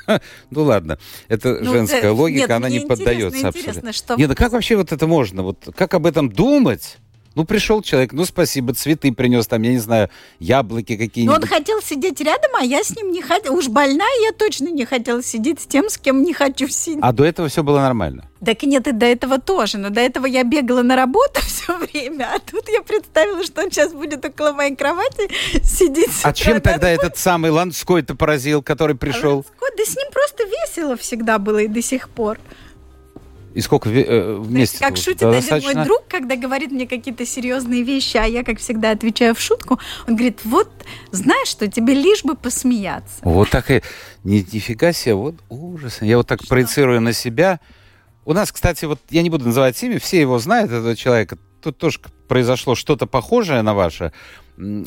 ну 0.51 0.63
ладно, 0.63 0.99
это 1.27 1.59
ну, 1.61 1.71
женская 1.71 2.11
логика, 2.11 2.39
нет, 2.41 2.51
она 2.51 2.69
не 2.69 2.79
поддается 2.81 3.47
абсолютно. 3.47 3.93
Что... 3.93 4.15
Нет, 4.15 4.29
ну 4.29 4.35
как 4.35 4.51
вообще 4.51 4.75
вот 4.75 4.91
это 4.91 5.07
можно? 5.07 5.43
Вот 5.43 5.69
как 5.75 5.93
об 5.93 6.05
этом 6.05 6.29
думать? 6.31 6.97
Ну, 7.35 7.43
пришел 7.43 7.81
человек, 7.81 8.13
ну, 8.13 8.23
спасибо, 8.23 8.73
цветы 8.73 9.11
принес 9.11 9.45
там, 9.45 9.61
я 9.61 9.71
не 9.71 9.77
знаю, 9.77 10.09
яблоки 10.39 10.95
какие-нибудь. 10.95 11.37
Но 11.37 11.43
он 11.43 11.47
хотел 11.47 11.81
сидеть 11.81 12.21
рядом, 12.21 12.51
а 12.57 12.63
я 12.63 12.81
с 12.81 12.95
ним 12.95 13.11
не 13.11 13.21
хотела. 13.21 13.53
Уж 13.53 13.67
больная 13.67 14.23
я 14.23 14.31
точно 14.31 14.69
не 14.69 14.85
хотела 14.85 15.21
сидеть 15.21 15.59
с 15.59 15.65
тем, 15.65 15.89
с 15.89 15.97
кем 15.97 16.23
не 16.23 16.33
хочу 16.33 16.69
сидеть. 16.69 16.99
А 17.01 17.11
до 17.11 17.25
этого 17.25 17.49
все 17.49 17.61
было 17.61 17.79
нормально? 17.79 18.29
Так 18.43 18.63
нет, 18.63 18.87
и 18.87 18.93
до 18.93 19.05
этого 19.05 19.39
тоже. 19.39 19.77
Но 19.77 19.89
до 19.89 19.99
этого 19.99 20.25
я 20.25 20.43
бегала 20.43 20.81
на 20.81 20.95
работу 20.95 21.41
все 21.45 21.77
время, 21.77 22.29
а 22.33 22.39
тут 22.39 22.69
я 22.69 22.81
представила, 22.81 23.43
что 23.43 23.63
он 23.63 23.71
сейчас 23.71 23.91
будет 23.91 24.23
около 24.23 24.53
моей 24.53 24.75
кровати 24.75 25.29
сидеть. 25.61 26.11
А 26.23 26.31
чем 26.31 26.61
тогда 26.61 26.89
этот 26.89 27.17
самый 27.17 27.51
Ланской-то 27.51 28.15
поразил, 28.15 28.63
который 28.63 28.95
пришел? 28.95 29.31
А 29.31 29.35
Ланской, 29.35 29.69
да 29.77 29.83
с 29.83 29.95
ним 29.97 30.07
просто 30.13 30.43
весело 30.45 30.95
всегда 30.95 31.37
было 31.37 31.57
и 31.59 31.67
до 31.67 31.81
сих 31.81 32.07
пор. 32.09 32.39
И 33.55 33.61
сколько 33.61 33.89
э, 33.89 34.35
вместе? 34.37 34.79
Как 34.79 34.97
шутит 34.97 35.21
да, 35.21 35.29
один 35.29 35.39
достаточно... 35.39 35.73
мой 35.75 35.85
друг, 35.85 36.03
когда 36.09 36.35
говорит 36.35 36.71
мне 36.71 36.85
какие-то 36.85 37.25
серьезные 37.25 37.83
вещи, 37.83 38.17
а 38.17 38.25
я, 38.25 38.43
как 38.43 38.59
всегда, 38.59 38.91
отвечаю 38.91 39.33
в 39.33 39.39
шутку, 39.39 39.79
он 40.09 40.17
говорит, 40.17 40.41
вот, 40.43 40.69
знаешь 41.11 41.47
что, 41.47 41.65
тебе 41.69 41.93
лишь 41.93 42.25
бы 42.25 42.35
посмеяться. 42.35 43.15
Вот 43.21 43.49
так 43.49 43.71
и... 43.71 43.81
Ни, 44.25 44.39
нифига 44.39 44.91
себе, 44.91 45.15
вот 45.15 45.35
ужас. 45.47 46.01
Я 46.01 46.17
вот 46.17 46.27
так 46.27 46.41
что? 46.41 46.49
проецирую 46.49 46.99
на 46.99 47.13
себя. 47.13 47.61
У 48.25 48.33
нас, 48.33 48.51
кстати, 48.51 48.83
вот 48.83 48.99
я 49.09 49.21
не 49.21 49.29
буду 49.29 49.45
называть 49.45 49.81
имя, 49.81 49.99
все 49.99 50.19
его 50.19 50.37
знают, 50.37 50.69
этого 50.69 50.93
человека. 50.93 51.37
Тут 51.61 51.77
тоже 51.77 52.01
произошло 52.27 52.75
что-то 52.75 53.07
похожее 53.07 53.61
на 53.61 53.73
ваше. 53.73 54.11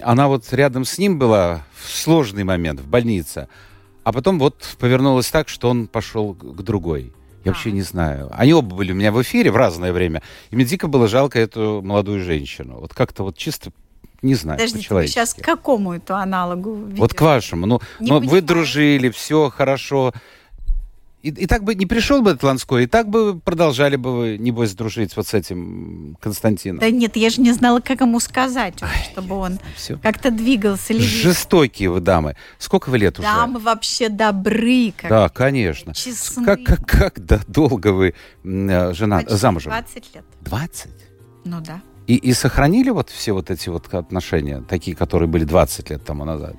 Она 0.03 0.29
вот 0.29 0.45
рядом 0.53 0.85
с 0.85 0.99
ним 0.99 1.19
была 1.19 1.65
в 1.75 1.89
сложный 1.89 2.45
момент, 2.45 2.81
в 2.81 2.87
больнице. 2.87 3.49
А 4.05 4.13
потом 4.13 4.39
вот 4.39 4.77
повернулось 4.79 5.31
так, 5.31 5.49
что 5.49 5.71
он 5.71 5.87
пошел 5.87 6.35
к 6.35 6.63
другой. 6.63 7.15
Я 7.49 7.53
вообще 7.55 7.73
не 7.73 7.83
знаю. 7.83 8.31
Они 8.33 8.53
оба 8.53 8.75
были 8.75 8.93
у 8.93 8.95
меня 8.95 9.13
в 9.13 9.21
эфире 9.23 9.51
в 9.51 9.57
разное 9.57 9.93
время. 9.93 10.23
И 10.51 10.57
мне 10.57 10.65
дико 10.65 10.89
было 10.89 11.09
жалко 11.09 11.39
эту 11.39 11.83
молодую 11.83 12.23
женщину. 12.23 12.79
Вот 12.81 12.95
как-то 12.95 13.23
вот 13.23 13.37
чисто 13.37 13.71
не 14.21 14.35
знаю, 14.35 14.59
Подождите, 14.59 14.93
вы 14.93 15.07
сейчас 15.07 15.33
к 15.33 15.43
какому 15.43 15.93
эту 15.93 16.17
аналогу 16.17 16.75
ведете? 16.75 17.01
Вот 17.01 17.15
к 17.15 17.21
вашему. 17.21 17.67
Ну, 17.67 17.81
ну 18.01 18.21
вы 18.21 18.41
дружили, 18.41 19.11
все 19.11 19.49
хорошо. 19.49 20.13
И, 21.23 21.31
и 21.31 21.47
так 21.47 21.65
бы 21.65 21.75
не 21.75 21.85
пришел 21.85 22.23
бы 22.23 22.31
этот 22.31 22.45
Ланской, 22.45 22.85
и 22.85 22.87
так 22.87 23.09
бы 23.09 23.41
продолжали 23.41 23.97
бы 23.97 24.17
вы, 24.17 24.39
небось, 24.39 24.75
дружить 24.75 25.17
вот 25.17 25.27
с 25.27 25.35
этим 25.35 26.17
Константином. 26.21 26.79
Да 26.79 26.91
нет, 26.91 27.17
я 27.17 27.29
же 27.31 27.41
не 27.41 27.51
знала, 27.53 27.81
как 27.81 28.01
ему 28.03 28.21
сказать, 28.21 28.75
Ай, 28.83 29.09
чтобы 29.13 29.35
он 29.35 29.59
как-то 30.01 30.31
двигался. 30.31 30.93
Или... 30.93 31.03
Жестокие 31.03 31.91
вы 31.91 32.01
дамы. 32.01 32.37
Сколько 32.59 32.91
вы 32.91 32.99
лет 32.99 33.15
дамы 33.15 33.27
уже? 33.27 33.37
Дамы 33.37 33.59
вообще 33.59 34.09
добры. 34.09 34.93
Как 34.97 35.11
да, 35.11 35.29
конечно. 35.29 35.93
Честны. 35.93 36.45
Как, 36.45 36.63
как, 36.63 36.87
как 36.87 37.27
да, 37.27 37.41
долго 37.49 37.89
вы 37.89 38.15
э, 38.45 38.93
жена, 38.93 39.19
Почти 39.19 39.35
замужем? 39.35 39.73
20 39.73 40.15
лет. 40.15 40.25
20? 40.43 40.91
Ну 41.47 41.61
да. 41.61 41.83
И, 42.07 42.15
и 42.15 42.33
сохранили 42.33 42.91
вот 42.91 43.11
все 43.11 43.33
вот 43.33 43.51
эти 43.51 43.69
вот 43.69 43.93
отношения, 43.93 44.63
такие, 44.69 44.97
которые 44.97 45.29
были 45.29 45.45
20 45.45 45.91
лет 45.91 46.05
тому 46.05 46.25
назад? 46.25 46.57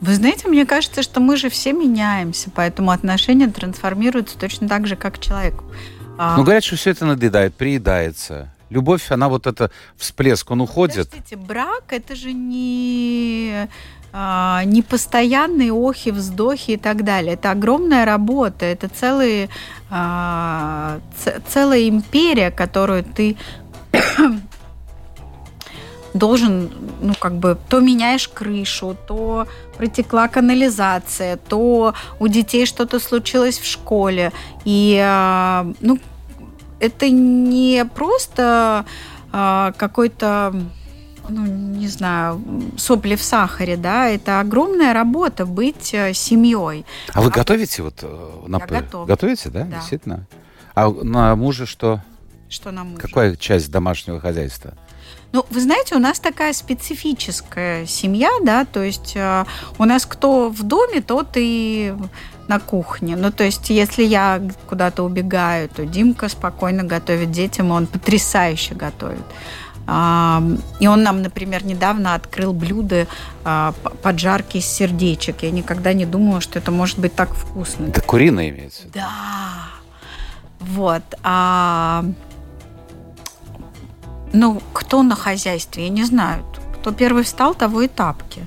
Вы 0.00 0.14
знаете, 0.14 0.48
мне 0.48 0.64
кажется, 0.64 1.02
что 1.02 1.20
мы 1.20 1.36
же 1.36 1.48
все 1.48 1.72
меняемся, 1.72 2.50
поэтому 2.54 2.90
отношения 2.90 3.48
трансформируются 3.48 4.38
точно 4.38 4.68
так 4.68 4.86
же, 4.86 4.96
как 4.96 5.18
человек. 5.18 5.54
А 6.16 6.36
ну, 6.36 6.44
говорят, 6.44 6.64
что 6.64 6.76
все 6.76 6.90
это 6.90 7.04
надоедает, 7.04 7.54
приедается. 7.54 8.52
Любовь, 8.70 9.10
она 9.10 9.28
вот 9.28 9.46
это 9.46 9.70
всплеск, 9.96 10.50
он 10.50 10.60
уходит. 10.60 11.10
Подождите, 11.10 11.36
брак 11.36 11.84
это 11.88 12.14
же 12.14 12.32
не 12.32 13.68
а, 14.12 14.62
не 14.64 14.82
постоянные 14.82 15.72
охи, 15.72 16.10
вздохи 16.10 16.72
и 16.72 16.76
так 16.76 17.04
далее. 17.04 17.34
Это 17.34 17.50
огромная 17.50 18.04
работа, 18.04 18.64
это 18.64 18.88
целые, 18.88 19.48
а, 19.90 21.00
целая 21.48 21.88
империя, 21.88 22.50
которую 22.50 23.04
ты 23.04 23.36
должен, 26.14 26.70
ну, 27.00 27.14
как 27.14 27.34
бы, 27.34 27.58
то 27.68 27.80
меняешь 27.80 28.28
крышу, 28.28 28.96
то 29.06 29.46
протекла 29.76 30.28
канализация, 30.28 31.36
то 31.36 31.94
у 32.18 32.28
детей 32.28 32.66
что-то 32.66 32.98
случилось 32.98 33.58
в 33.58 33.64
школе. 33.64 34.32
И, 34.64 35.00
а, 35.02 35.66
ну, 35.80 35.98
это 36.80 37.10
не 37.10 37.84
просто 37.94 38.84
а, 39.32 39.72
какой-то 39.76 40.54
ну, 41.28 41.44
не 41.44 41.88
знаю, 41.88 42.42
сопли 42.78 43.14
в 43.14 43.22
сахаре, 43.22 43.76
да, 43.76 44.08
это 44.08 44.40
огромная 44.40 44.94
работа 44.94 45.44
быть 45.44 45.92
э, 45.92 46.14
семьей. 46.14 46.86
А 47.12 47.20
вы 47.20 47.28
а 47.28 47.30
готовите 47.30 47.82
вот 47.82 47.98
э, 48.02 48.30
на 48.46 48.58
Я 48.58 48.66
готов. 48.66 49.06
Готовите, 49.06 49.50
да? 49.50 49.64
да? 49.64 49.76
Действительно. 49.76 50.26
А 50.74 50.90
на 50.90 51.36
мужа 51.36 51.66
что? 51.66 52.02
Что 52.48 52.70
на 52.70 52.84
мужа? 52.84 53.02
Какая 53.02 53.36
часть 53.36 53.70
домашнего 53.70 54.20
хозяйства? 54.20 54.72
Ну, 55.32 55.44
вы 55.50 55.60
знаете, 55.60 55.94
у 55.94 55.98
нас 55.98 56.20
такая 56.20 56.52
специфическая 56.52 57.84
семья, 57.86 58.30
да, 58.42 58.64
то 58.64 58.82
есть 58.82 59.12
э, 59.14 59.44
у 59.78 59.84
нас 59.84 60.06
кто 60.06 60.48
в 60.48 60.62
доме, 60.62 61.02
тот 61.02 61.28
и 61.34 61.94
на 62.48 62.58
кухне. 62.58 63.14
Ну, 63.14 63.30
то 63.30 63.44
есть, 63.44 63.68
если 63.70 64.02
я 64.02 64.40
куда-то 64.66 65.02
убегаю, 65.04 65.68
то 65.68 65.84
Димка 65.84 66.28
спокойно 66.28 66.82
готовит 66.82 67.30
детям, 67.30 67.70
он 67.70 67.86
потрясающе 67.86 68.74
готовит. 68.74 69.24
И 69.86 70.86
он 70.86 71.02
нам, 71.02 71.22
например, 71.22 71.64
недавно 71.64 72.14
открыл 72.14 72.52
блюдо 72.52 73.06
а, 73.42 73.72
поджарки 74.02 74.58
из 74.58 74.66
сердечек. 74.66 75.42
Я 75.42 75.50
никогда 75.50 75.94
не 75.94 76.04
думала, 76.04 76.42
что 76.42 76.58
это 76.58 76.70
может 76.70 76.98
быть 76.98 77.14
так 77.14 77.32
вкусно. 77.34 77.86
Это 77.86 78.02
куриное 78.02 78.50
имеется? 78.50 78.82
Да. 78.92 79.08
Вот. 80.60 81.02
Ну, 84.32 84.62
кто 84.72 85.02
на 85.02 85.14
хозяйстве, 85.14 85.84
я 85.84 85.88
не 85.88 86.04
знаю. 86.04 86.44
Кто 86.80 86.92
первый 86.92 87.22
встал, 87.22 87.54
того 87.54 87.82
и 87.82 87.88
тапки. 87.88 88.46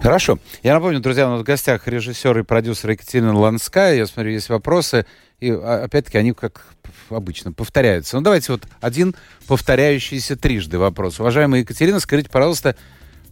Хорошо. 0.00 0.38
Я 0.62 0.74
напомню, 0.74 1.00
друзья, 1.00 1.26
у 1.26 1.30
нас 1.32 1.40
в 1.40 1.44
гостях 1.44 1.86
режиссер 1.86 2.38
и 2.38 2.42
продюсер 2.42 2.90
Екатерина 2.90 3.36
Ланская. 3.38 3.94
Я 3.94 4.06
смотрю, 4.06 4.32
есть 4.32 4.48
вопросы. 4.48 5.04
И 5.40 5.50
а, 5.50 5.84
опять-таки 5.84 6.18
они, 6.18 6.32
как 6.32 6.66
обычно, 7.10 7.52
повторяются. 7.52 8.16
Ну, 8.16 8.22
давайте 8.22 8.52
вот 8.52 8.66
один 8.80 9.14
повторяющийся 9.46 10.36
трижды 10.36 10.78
вопрос. 10.78 11.20
Уважаемая 11.20 11.60
Екатерина, 11.60 12.00
скажите, 12.00 12.30
пожалуйста, 12.30 12.76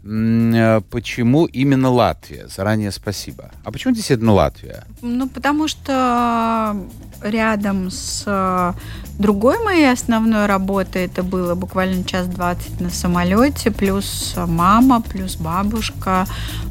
Э, 0.07 0.81
почему 0.91 1.47
именно 1.47 1.91
Латвия? 1.91 2.47
Заранее 2.47 2.93
спасибо. 2.93 3.51
А 3.65 3.73
почему 3.73 3.95
действительно 3.95 4.33
Латвия? 4.33 4.85
Ну, 5.03 5.29
потому 5.29 5.67
что 5.67 6.77
рядом 7.23 7.91
с 7.91 8.25
э, 8.27 8.73
другой 9.19 9.63
моей 9.65 9.91
основной 9.93 10.47
работой 10.47 11.07
это 11.07 11.23
было 11.23 11.55
буквально 11.55 12.05
час 12.05 12.27
двадцать 12.27 12.81
на 12.81 12.91
самолете, 12.91 13.71
плюс 13.71 14.35
мама, 14.47 15.01
плюс 15.01 15.37
бабушка, 15.37 16.27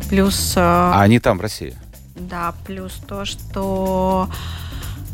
плюс... 0.10 0.54
Э, 0.56 0.62
а 0.62 1.02
они 1.02 1.20
там, 1.20 1.38
в 1.38 1.42
России? 1.42 1.76
Да, 2.16 2.54
плюс 2.66 2.94
то, 3.08 3.26
что 3.26 4.30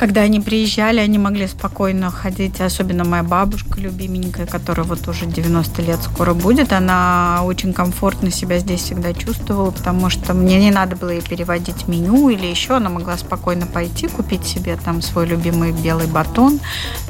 Когда 0.02 0.22
они 0.22 0.40
приезжали, 0.40 1.00
они 1.00 1.20
могли 1.20 1.46
спокойно 1.46 2.10
ходить, 2.10 2.60
особенно 2.60 3.04
моя 3.06 3.22
бабушка 3.22 3.80
любименькая, 3.80 4.48
которая 4.48 4.84
вот 4.84 5.08
уже 5.08 5.28
90 5.28 5.80
лет 5.84 6.00
скоро 6.02 6.34
будет, 6.34 6.74
она 6.74 7.42
очень 7.44 7.72
комфортно 7.72 8.32
себя 8.32 8.58
здесь 8.58 8.82
всегда 8.82 9.14
чувствовала, 9.14 9.70
потому 9.70 10.10
что 10.10 10.34
мне 10.34 10.60
не 10.60 10.72
надо 10.72 10.96
было 10.96 11.12
ей 11.12 11.22
переводить 11.22 11.88
меню 11.88 12.30
или 12.30 12.48
еще, 12.48 12.78
она 12.78 12.90
могла 12.90 13.16
спокойно 13.16 13.68
пойти, 13.68 14.08
купить 14.08 14.44
себе 14.44 14.76
там 14.84 15.04
свой 15.04 15.28
любимый 15.28 15.72
белый 15.72 16.08
батон, 16.08 16.60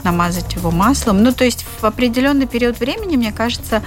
намазать 0.04 0.54
его 0.56 0.69
маслом. 0.69 1.23
Ну, 1.23 1.32
то 1.32 1.45
есть 1.45 1.65
в 1.80 1.86
определенный 1.86 2.45
период 2.45 2.77
времени, 2.77 3.15
мне 3.15 3.32
кажется, 3.32 3.82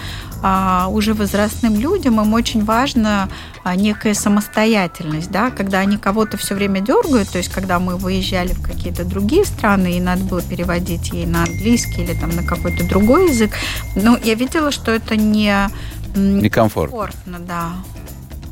а, 0.46 0.88
уже 0.90 1.14
возрастным 1.14 1.80
людям 1.80 2.20
им 2.20 2.32
очень 2.34 2.64
важно 2.64 3.30
а, 3.64 3.76
некая 3.76 4.12
самостоятельность, 4.12 5.30
да, 5.30 5.50
когда 5.50 5.78
они 5.78 5.96
кого-то 5.96 6.36
все 6.36 6.54
время 6.54 6.80
дергают, 6.80 7.30
то 7.30 7.38
есть 7.38 7.50
когда 7.50 7.78
мы 7.78 7.96
выезжали 7.96 8.52
в 8.52 8.60
какие-то 8.60 8.93
другие 9.02 9.44
страны, 9.44 9.96
и 9.96 10.00
надо 10.00 10.22
было 10.22 10.42
переводить 10.42 11.12
ей 11.12 11.26
на 11.26 11.42
английский 11.42 12.02
или 12.02 12.14
там 12.14 12.30
на 12.30 12.44
какой-то 12.44 12.86
другой 12.88 13.30
язык, 13.30 13.50
ну, 13.96 14.16
я 14.22 14.34
видела, 14.34 14.70
что 14.70 14.92
это 14.92 15.16
не... 15.16 15.68
Некомфортно. 16.14 16.98
комфортно, 16.98 17.38
да. 17.40 17.72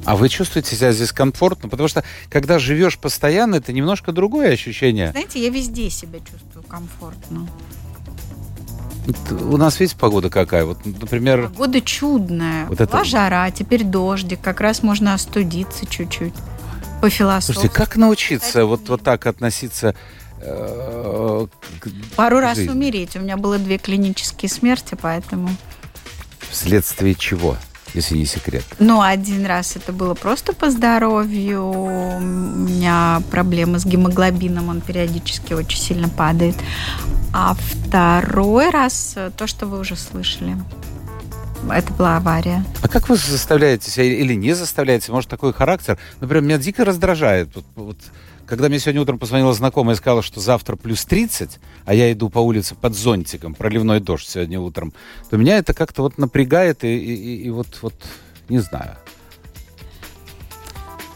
А 0.04 0.16
вы 0.16 0.28
чувствуете 0.28 0.74
себя 0.74 0.92
здесь 0.92 1.12
комфортно? 1.12 1.68
Потому 1.68 1.88
что, 1.88 2.02
когда 2.28 2.58
живешь 2.58 2.98
постоянно, 2.98 3.56
это 3.56 3.72
немножко 3.72 4.10
другое 4.10 4.52
ощущение. 4.52 5.10
Знаете, 5.12 5.42
я 5.42 5.50
везде 5.50 5.90
себя 5.90 6.18
чувствую 6.18 6.64
комфортно. 6.64 7.46
У 9.30 9.56
нас, 9.56 9.80
видите, 9.80 9.98
погода 9.98 10.30
какая? 10.30 10.64
Вот, 10.64 10.84
например... 10.84 11.48
Погода 11.48 11.80
чудная. 11.80 12.66
Вот 12.66 12.78
Была 12.78 13.00
это... 13.00 13.04
жара, 13.04 13.50
теперь 13.50 13.84
дождик. 13.84 14.40
Как 14.40 14.60
раз 14.60 14.82
можно 14.82 15.14
остудиться 15.14 15.86
чуть-чуть. 15.86 16.34
По 17.00 17.10
философии. 17.10 17.54
Слушайте, 17.54 17.74
как 17.74 17.96
научиться 17.96 18.64
вот, 18.64 18.88
вот 18.88 19.02
так 19.02 19.26
относиться 19.26 19.96
Пару 22.16 22.40
раз 22.40 22.58
жизни? 22.58 22.72
умереть. 22.72 23.16
У 23.16 23.20
меня 23.20 23.36
было 23.36 23.58
две 23.58 23.78
клинические 23.78 24.48
смерти, 24.48 24.96
поэтому... 25.00 25.48
Вследствие 26.50 27.14
чего? 27.14 27.56
если 27.94 28.16
не 28.16 28.24
секрет? 28.24 28.64
Ну, 28.78 29.02
один 29.02 29.44
раз 29.46 29.76
это 29.76 29.92
было 29.92 30.14
просто 30.14 30.52
по 30.52 30.70
здоровью. 30.70 31.62
У 31.62 32.20
меня 32.20 33.22
проблемы 33.30 33.78
с 33.78 33.84
гемоглобином, 33.84 34.68
он 34.68 34.80
периодически 34.80 35.52
очень 35.52 35.78
сильно 35.78 36.08
падает. 36.08 36.56
А 37.34 37.54
второй 37.54 38.70
раз 38.70 39.14
э, 39.16 39.30
то, 39.36 39.46
что 39.46 39.66
вы 39.66 39.78
уже 39.80 39.96
слышали. 39.96 40.56
Это 41.70 41.92
была 41.92 42.16
авария. 42.16 42.64
А 42.82 42.88
как 42.88 43.08
вы 43.08 43.16
заставляете 43.16 43.90
себя 43.90 44.04
или 44.04 44.34
не 44.34 44.52
заставляете? 44.52 45.12
Может, 45.12 45.30
такой 45.30 45.52
характер? 45.52 45.98
Например, 46.20 46.42
меня 46.42 46.58
дико 46.58 46.84
раздражает. 46.84 47.54
Вот, 47.54 47.64
вот, 47.76 47.96
когда 48.52 48.68
мне 48.68 48.78
сегодня 48.78 49.00
утром 49.00 49.18
позвонила 49.18 49.54
знакомая 49.54 49.94
и 49.94 49.96
сказала, 49.96 50.20
что 50.20 50.38
завтра 50.38 50.76
плюс 50.76 51.06
30, 51.06 51.58
а 51.86 51.94
я 51.94 52.12
иду 52.12 52.28
по 52.28 52.38
улице 52.38 52.74
под 52.74 52.94
зонтиком, 52.94 53.54
проливной 53.54 53.98
дождь 53.98 54.28
сегодня 54.28 54.60
утром, 54.60 54.92
то 55.30 55.38
меня 55.38 55.56
это 55.56 55.72
как-то 55.72 56.02
вот 56.02 56.18
напрягает 56.18 56.84
и, 56.84 56.88
и, 56.88 57.44
и 57.44 57.48
вот, 57.48 57.78
вот 57.80 57.94
не 58.50 58.58
знаю. 58.58 58.98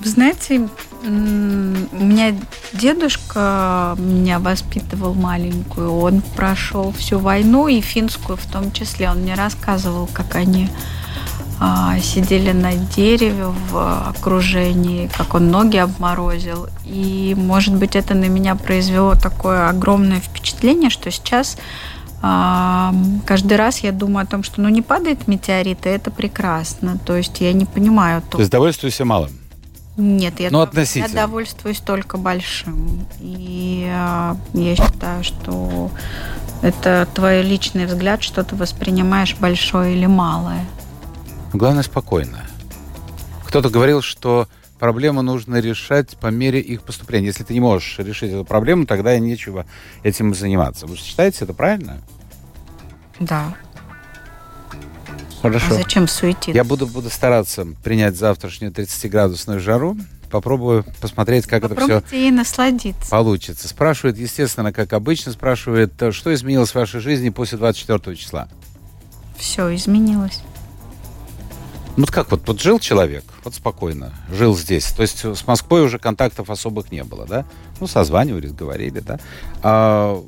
Вы 0.00 0.08
знаете, 0.08 0.66
у 1.02 1.06
меня 1.10 2.34
дедушка 2.72 3.96
меня 3.98 4.38
воспитывал 4.38 5.12
маленькую. 5.12 5.92
Он 5.92 6.22
прошел 6.36 6.90
всю 6.92 7.18
войну 7.18 7.68
и 7.68 7.82
финскую 7.82 8.38
в 8.38 8.50
том 8.50 8.72
числе. 8.72 9.10
Он 9.10 9.18
мне 9.18 9.34
рассказывал, 9.34 10.08
как 10.10 10.36
они 10.36 10.70
сидели 12.02 12.52
на 12.52 12.74
дереве 12.74 13.46
в 13.46 14.08
окружении, 14.08 15.08
как 15.16 15.34
он 15.34 15.50
ноги 15.50 15.78
обморозил. 15.78 16.68
И, 16.84 17.34
может 17.36 17.74
быть, 17.74 17.96
это 17.96 18.14
на 18.14 18.26
меня 18.26 18.56
произвело 18.56 19.14
такое 19.14 19.68
огромное 19.68 20.20
впечатление, 20.20 20.90
что 20.90 21.10
сейчас 21.10 21.56
а, 22.22 22.92
каждый 23.24 23.56
раз 23.56 23.78
я 23.80 23.92
думаю 23.92 24.24
о 24.24 24.26
том, 24.26 24.42
что 24.42 24.60
ну 24.60 24.68
не 24.68 24.82
падает 24.82 25.28
метеорит, 25.28 25.86
и 25.86 25.90
это 25.90 26.10
прекрасно. 26.10 26.98
То 26.98 27.16
есть 27.16 27.40
я 27.40 27.52
не 27.52 27.66
понимаю. 27.66 28.22
То, 28.22 28.32
то 28.32 28.38
есть 28.38 28.50
довольствуешься 28.50 29.04
малым? 29.04 29.30
Нет, 29.96 30.40
я, 30.40 30.50
ну, 30.50 30.60
относительно. 30.60 31.06
я 31.06 31.26
довольствуюсь 31.26 31.78
только 31.78 32.18
большим. 32.18 33.06
И 33.20 33.88
а, 33.90 34.36
я 34.54 34.76
считаю, 34.76 35.24
что 35.24 35.90
это 36.62 37.06
твой 37.14 37.42
личный 37.42 37.86
взгляд, 37.86 38.22
что 38.22 38.44
ты 38.44 38.56
воспринимаешь 38.56 39.36
большое 39.38 39.96
или 39.96 40.06
малое. 40.06 40.66
Главное, 41.52 41.82
спокойно. 41.82 42.46
Кто-то 43.46 43.70
говорил, 43.70 44.02
что 44.02 44.48
проблемы 44.78 45.22
нужно 45.22 45.56
решать 45.60 46.16
по 46.18 46.26
мере 46.28 46.60
их 46.60 46.82
поступления. 46.82 47.28
Если 47.28 47.44
ты 47.44 47.54
не 47.54 47.60
можешь 47.60 47.98
решить 47.98 48.32
эту 48.32 48.44
проблему, 48.44 48.86
тогда 48.86 49.14
и 49.16 49.20
нечего 49.20 49.66
этим 50.02 50.34
заниматься. 50.34 50.86
Вы 50.86 50.96
считаете 50.96 51.44
это 51.44 51.54
правильно? 51.54 51.98
Да. 53.20 53.54
Хорошо. 55.40 55.66
А 55.70 55.74
зачем 55.74 56.08
суетиться? 56.08 56.50
Я 56.50 56.64
буду, 56.64 56.86
буду 56.86 57.08
стараться 57.08 57.66
принять 57.82 58.16
завтрашнюю 58.16 58.72
30-градусную 58.72 59.60
жару. 59.60 59.96
Попробую 60.30 60.84
посмотреть, 61.00 61.46
как 61.46 61.62
Попробуйте 61.62 61.92
это 61.98 62.06
все 62.08 62.28
и 62.28 62.30
насладиться. 62.32 63.08
получится. 63.10 63.68
Спрашивает, 63.68 64.18
естественно, 64.18 64.72
как 64.72 64.92
обычно, 64.92 65.30
спрашивает, 65.32 65.92
что 66.10 66.34
изменилось 66.34 66.70
в 66.70 66.74
вашей 66.74 67.00
жизни 67.00 67.28
после 67.28 67.58
24 67.58 68.16
числа? 68.16 68.48
Все 69.38 69.72
изменилось. 69.74 70.40
Ну 71.96 72.06
как 72.06 72.30
вот, 72.30 72.46
вот 72.46 72.60
жил 72.60 72.78
человек, 72.78 73.24
вот 73.42 73.54
спокойно, 73.54 74.12
жил 74.30 74.56
здесь. 74.56 74.86
То 74.92 75.02
есть 75.02 75.24
с 75.24 75.46
Москвой 75.46 75.82
уже 75.82 75.98
контактов 75.98 76.50
особых 76.50 76.92
не 76.92 77.02
было, 77.04 77.26
да? 77.26 77.46
Ну, 77.80 77.86
созванивались, 77.86 78.52
говорили, 78.52 79.00
да? 79.00 79.18
А, 79.62 80.22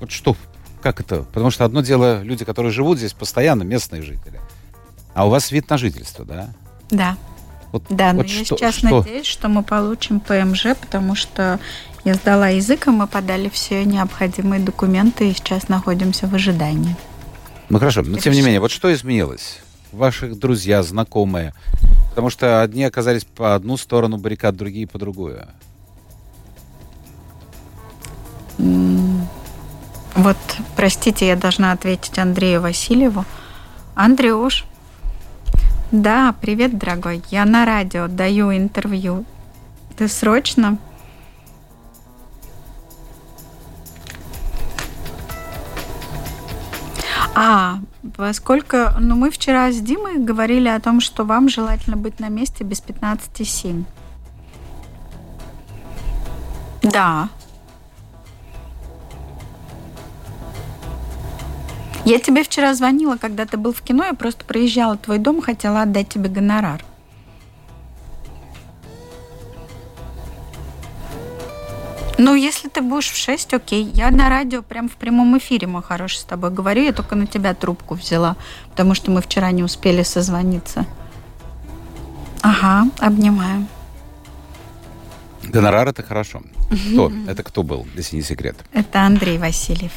вот 0.00 0.10
что, 0.12 0.36
как 0.80 1.00
это? 1.00 1.22
Потому 1.22 1.50
что 1.50 1.64
одно 1.64 1.80
дело 1.80 2.22
люди, 2.22 2.44
которые 2.44 2.70
живут 2.70 2.98
здесь 2.98 3.12
постоянно, 3.12 3.64
местные 3.64 4.02
жители. 4.02 4.40
А 5.14 5.26
у 5.26 5.30
вас 5.30 5.50
вид 5.50 5.68
на 5.70 5.76
жительство, 5.76 6.24
да? 6.24 6.50
Да. 6.90 7.16
Вот, 7.72 7.84
да, 7.88 8.12
вот 8.12 8.22
но 8.22 8.28
что, 8.28 8.38
я 8.38 8.44
сейчас 8.44 8.74
что? 8.76 9.00
надеюсь, 9.00 9.26
что 9.26 9.48
мы 9.48 9.64
получим 9.64 10.20
ПМЖ, 10.20 10.76
потому 10.80 11.16
что 11.16 11.58
я 12.04 12.14
сдала 12.14 12.48
язык, 12.48 12.86
и 12.86 12.90
мы 12.90 13.08
подали 13.08 13.48
все 13.48 13.84
необходимые 13.84 14.60
документы, 14.60 15.30
и 15.30 15.34
сейчас 15.34 15.68
находимся 15.68 16.28
в 16.28 16.34
ожидании. 16.34 16.94
Ну 17.70 17.78
хорошо, 17.80 18.02
но 18.02 18.18
тем 18.18 18.32
не 18.32 18.42
менее, 18.42 18.60
вот 18.60 18.70
что 18.70 18.92
изменилось? 18.92 19.58
Ваших 19.94 20.38
друзья, 20.38 20.82
знакомые? 20.82 21.54
Потому 22.10 22.30
что 22.30 22.62
одни 22.62 22.84
оказались 22.84 23.24
по 23.24 23.54
одну 23.54 23.76
сторону 23.76 24.18
баррикад, 24.18 24.56
другие 24.56 24.86
по 24.86 24.98
другую. 24.98 25.46
Вот, 30.16 30.36
простите, 30.76 31.26
я 31.26 31.36
должна 31.36 31.72
ответить 31.72 32.18
Андрею 32.18 32.60
Васильеву. 32.60 33.24
Андрюш, 33.96 34.64
да, 35.90 36.34
привет, 36.40 36.76
дорогой. 36.76 37.22
Я 37.30 37.44
на 37.44 37.64
радио 37.64 38.08
даю 38.08 38.52
интервью. 38.52 39.24
Ты 39.96 40.08
срочно? 40.08 40.78
А, 47.36 47.78
Поскольку, 48.16 48.76
ну, 49.00 49.16
мы 49.16 49.30
вчера 49.30 49.72
с 49.72 49.80
Димой 49.80 50.18
говорили 50.18 50.68
о 50.68 50.78
том, 50.78 51.00
что 51.00 51.24
вам 51.24 51.48
желательно 51.48 51.96
быть 51.96 52.20
на 52.20 52.28
месте 52.28 52.62
без 52.62 52.82
15,7. 52.82 53.84
Да. 56.82 57.30
Я 62.04 62.18
тебе 62.18 62.42
вчера 62.42 62.74
звонила, 62.74 63.16
когда 63.16 63.46
ты 63.46 63.56
был 63.56 63.72
в 63.72 63.80
кино, 63.80 64.04
я 64.04 64.12
просто 64.12 64.44
проезжала 64.44 64.98
твой 64.98 65.18
дом, 65.18 65.40
хотела 65.40 65.82
отдать 65.82 66.10
тебе 66.10 66.28
гонорар. 66.28 66.84
Ну, 72.24 72.34
если 72.34 72.68
ты 72.70 72.80
будешь 72.80 73.10
в 73.10 73.16
6, 73.16 73.52
окей. 73.52 73.84
Я 73.94 74.10
на 74.10 74.30
радио 74.30 74.62
прям 74.62 74.88
в 74.88 74.92
прямом 74.92 75.36
эфире, 75.36 75.66
мой 75.66 75.82
хороший, 75.82 76.20
с 76.20 76.24
тобой 76.24 76.50
говорю. 76.50 76.82
Я 76.82 76.92
только 76.92 77.16
на 77.16 77.26
тебя 77.26 77.52
трубку 77.52 77.94
взяла, 77.94 78.36
потому 78.70 78.94
что 78.94 79.10
мы 79.10 79.20
вчера 79.20 79.50
не 79.50 79.62
успели 79.62 80.02
созвониться. 80.02 80.86
Ага, 82.40 82.90
обнимаю. 82.98 83.66
Гонорар 85.42 85.88
это 85.88 86.02
хорошо. 86.02 86.40
Кто? 86.70 87.12
Это 87.28 87.42
кто 87.42 87.62
был, 87.62 87.86
если 87.94 88.16
не 88.16 88.22
секрет? 88.22 88.56
Это 88.72 89.02
Андрей 89.02 89.36
Васильев. 89.36 89.92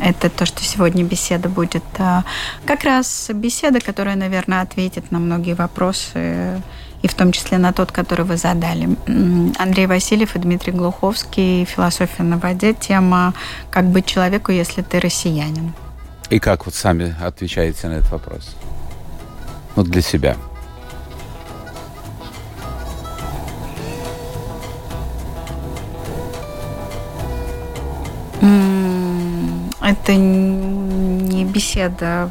Это 0.00 0.28
то, 0.28 0.46
что 0.46 0.64
сегодня 0.64 1.04
беседа 1.04 1.48
будет. 1.48 1.84
А, 1.98 2.24
как 2.66 2.82
раз 2.82 3.30
беседа, 3.32 3.78
которая, 3.78 4.16
наверное, 4.16 4.62
ответит 4.62 5.12
на 5.12 5.20
многие 5.20 5.54
вопросы 5.54 6.60
и 7.02 7.08
в 7.08 7.14
том 7.14 7.32
числе 7.32 7.58
на 7.58 7.72
тот, 7.72 7.92
который 7.92 8.24
вы 8.24 8.36
задали. 8.36 8.96
Андрей 9.58 9.86
Васильев 9.86 10.36
и 10.36 10.38
Дмитрий 10.38 10.72
Глуховский 10.72 11.64
«Философия 11.64 12.22
на 12.22 12.38
воде». 12.38 12.74
Тема 12.74 13.34
«Как 13.70 13.86
быть 13.86 14.06
человеку, 14.06 14.52
если 14.52 14.82
ты 14.82 15.00
россиянин». 15.00 15.72
И 16.30 16.38
как 16.38 16.66
вот 16.66 16.74
сами 16.74 17.14
отвечаете 17.22 17.88
на 17.88 17.94
этот 17.94 18.10
вопрос? 18.10 18.56
Ну, 19.76 19.84
для 19.84 20.02
себя. 20.02 20.36
Это 29.82 30.16
не 30.16 31.44
беседа 31.44 32.30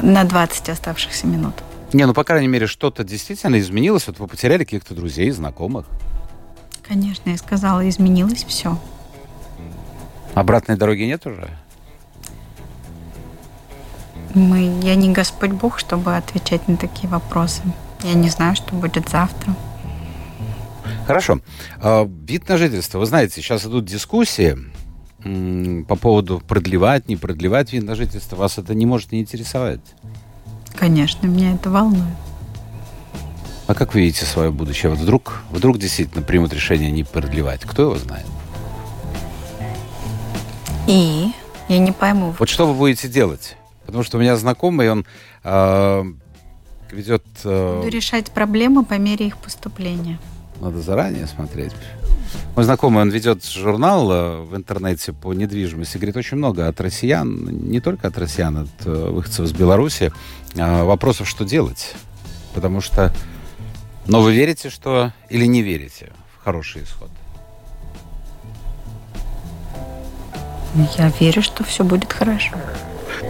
на 0.00 0.22
20 0.22 0.68
оставшихся 0.68 1.26
минут. 1.26 1.54
Не, 1.92 2.06
ну, 2.06 2.12
по 2.12 2.24
крайней 2.24 2.48
мере, 2.48 2.66
что-то 2.66 3.02
действительно 3.02 3.58
изменилось. 3.58 4.06
Вот 4.06 4.18
вы 4.18 4.26
потеряли 4.26 4.64
каких-то 4.64 4.94
друзей, 4.94 5.30
знакомых. 5.30 5.86
Конечно, 6.86 7.30
я 7.30 7.38
сказала, 7.38 7.88
изменилось 7.88 8.44
все. 8.44 8.78
Обратной 10.34 10.76
дороги 10.76 11.02
нет 11.02 11.26
уже? 11.26 11.48
Мы, 14.34 14.80
я 14.82 14.94
не 14.94 15.12
Господь 15.12 15.52
Бог, 15.52 15.78
чтобы 15.78 16.16
отвечать 16.16 16.68
на 16.68 16.76
такие 16.76 17.08
вопросы. 17.08 17.62
Я 18.02 18.14
не 18.14 18.28
знаю, 18.28 18.54
что 18.54 18.74
будет 18.74 19.08
завтра. 19.08 19.54
Хорошо. 21.06 21.40
А, 21.80 22.04
вид 22.04 22.48
на 22.48 22.58
жительство. 22.58 22.98
Вы 22.98 23.06
знаете, 23.06 23.40
сейчас 23.40 23.64
идут 23.64 23.86
дискуссии 23.86 24.58
по 25.88 25.96
поводу 25.96 26.40
продлевать, 26.46 27.08
не 27.08 27.16
продлевать 27.16 27.72
вид 27.72 27.84
на 27.84 27.94
жительство. 27.94 28.36
Вас 28.36 28.58
это 28.58 28.74
не 28.74 28.86
может 28.86 29.10
не 29.10 29.20
интересовать? 29.20 29.80
Конечно, 30.78 31.26
меня 31.26 31.54
это 31.54 31.70
волнует. 31.70 32.04
А 33.66 33.74
как 33.74 33.94
вы 33.94 34.00
видите 34.02 34.24
свое 34.24 34.52
будущее? 34.52 34.90
Вот 34.90 35.00
вдруг, 35.00 35.42
вдруг 35.50 35.76
действительно 35.76 36.22
примут 36.22 36.52
решение 36.52 36.90
не 36.90 37.02
продлевать? 37.02 37.62
Кто 37.62 37.82
его 37.82 37.96
знает? 37.96 38.26
И? 40.86 41.32
Я 41.68 41.78
не 41.80 41.90
пойму. 41.90 42.34
Вот 42.38 42.48
что 42.48 42.66
вы 42.66 42.74
будете 42.74 43.08
делать? 43.08 43.56
Потому 43.86 44.04
что 44.04 44.18
у 44.18 44.20
меня 44.20 44.36
знакомый, 44.36 44.90
он 44.90 45.04
э, 45.42 46.04
ведет... 46.92 47.24
Э... 47.44 47.78
Буду 47.78 47.88
решать 47.88 48.30
проблемы 48.30 48.84
по 48.84 48.94
мере 48.94 49.26
их 49.26 49.36
поступления. 49.36 50.18
Надо 50.60 50.80
заранее 50.80 51.26
смотреть. 51.26 51.72
Мой 52.54 52.64
знакомый, 52.64 53.02
он 53.02 53.10
ведет 53.10 53.44
журнал 53.44 54.10
э, 54.10 54.40
в 54.42 54.56
интернете 54.56 55.12
по 55.12 55.32
недвижимости. 55.34 55.96
Говорит, 55.96 56.16
очень 56.16 56.36
много 56.36 56.68
от 56.68 56.80
россиян, 56.80 57.68
не 57.68 57.80
только 57.80 58.08
от 58.08 58.16
россиян, 58.16 58.58
от 58.58 58.84
выходцев 58.86 59.44
из 59.44 59.52
Беларуси, 59.52 60.12
вопросов, 60.58 61.28
что 61.28 61.44
делать. 61.44 61.94
Потому 62.54 62.80
что... 62.80 63.14
Но 64.06 64.20
вы 64.20 64.34
верите, 64.34 64.70
что... 64.70 65.12
Или 65.28 65.46
не 65.46 65.62
верите 65.62 66.12
в 66.34 66.44
хороший 66.44 66.84
исход? 66.84 67.10
Я 70.96 71.10
верю, 71.20 71.42
что 71.42 71.64
все 71.64 71.84
будет 71.84 72.12
хорошо. 72.12 72.56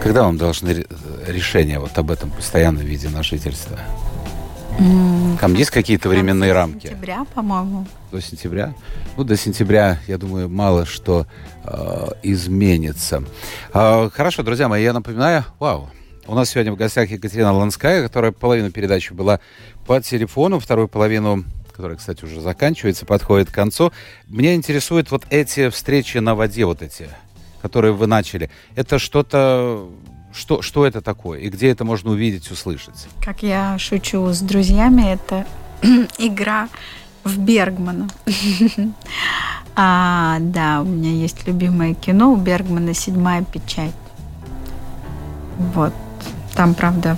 Когда 0.01 0.23
вам 0.23 0.37
должны 0.37 0.85
решения 1.25 1.79
вот 1.79 1.97
об 1.97 2.11
этом 2.11 2.31
постоянном 2.31 2.83
виде 2.83 3.09
на 3.09 3.23
жительство? 3.23 3.77
Там 5.41 5.55
есть 5.55 5.71
какие-то 5.71 6.07
временные 6.07 6.53
рамки? 6.53 6.87
До 6.87 6.93
сентября, 6.93 7.25
по-моему. 7.33 7.85
До 8.11 8.21
сентября? 8.21 8.73
Ну, 9.17 9.23
до 9.25 9.35
сентября, 9.35 9.99
я 10.07 10.17
думаю, 10.17 10.47
мало 10.47 10.85
что 10.85 11.27
э, 11.65 12.07
изменится. 12.23 13.23
Э, 13.73 14.09
хорошо, 14.13 14.43
друзья 14.43 14.69
мои, 14.69 14.83
я 14.83 14.93
напоминаю, 14.93 15.43
вау, 15.59 15.89
у 16.29 16.35
нас 16.35 16.51
сегодня 16.51 16.71
в 16.71 16.75
гостях 16.75 17.09
Екатерина 17.09 17.51
Ланская, 17.51 18.03
которая 18.03 18.31
половину 18.31 18.71
передачи 18.71 19.13
была 19.13 19.39
по 19.87 19.99
телефону, 19.99 20.59
вторую 20.59 20.87
половину 20.87 21.43
которая, 21.71 21.97
кстати, 21.97 22.25
уже 22.25 22.41
заканчивается, 22.41 23.05
подходит 23.05 23.49
к 23.49 23.53
концу. 23.53 23.93
Меня 24.27 24.53
интересуют 24.53 25.11
вот 25.11 25.23
эти 25.29 25.69
встречи 25.69 26.17
на 26.17 26.35
воде, 26.35 26.65
вот 26.65 26.81
эти, 26.81 27.07
которые 27.61 27.93
вы 27.93 28.05
начали. 28.05 28.51
Это 28.75 28.99
что-то 28.99 29.89
что, 30.33 30.61
что 30.61 30.85
это 30.85 31.01
такое 31.01 31.39
и 31.39 31.49
где 31.49 31.69
это 31.69 31.85
можно 31.85 32.11
увидеть, 32.11 32.51
услышать? 32.51 33.07
Как 33.23 33.43
я 33.43 33.79
шучу 33.79 34.27
с 34.27 34.41
друзьями, 34.41 35.13
это 35.13 35.47
игра 36.17 36.67
в 37.23 37.39
Бергмана. 37.39 38.09
а, 39.77 40.37
да, 40.41 40.81
у 40.81 40.85
меня 40.85 41.11
есть 41.11 41.47
любимое 41.47 41.93
кино 41.93 42.33
у 42.33 42.35
Бергмана 42.35 42.93
«Седьмая 42.93 43.43
печать». 43.45 43.95
Вот. 45.73 45.93
Там, 46.55 46.73
правда, 46.73 47.17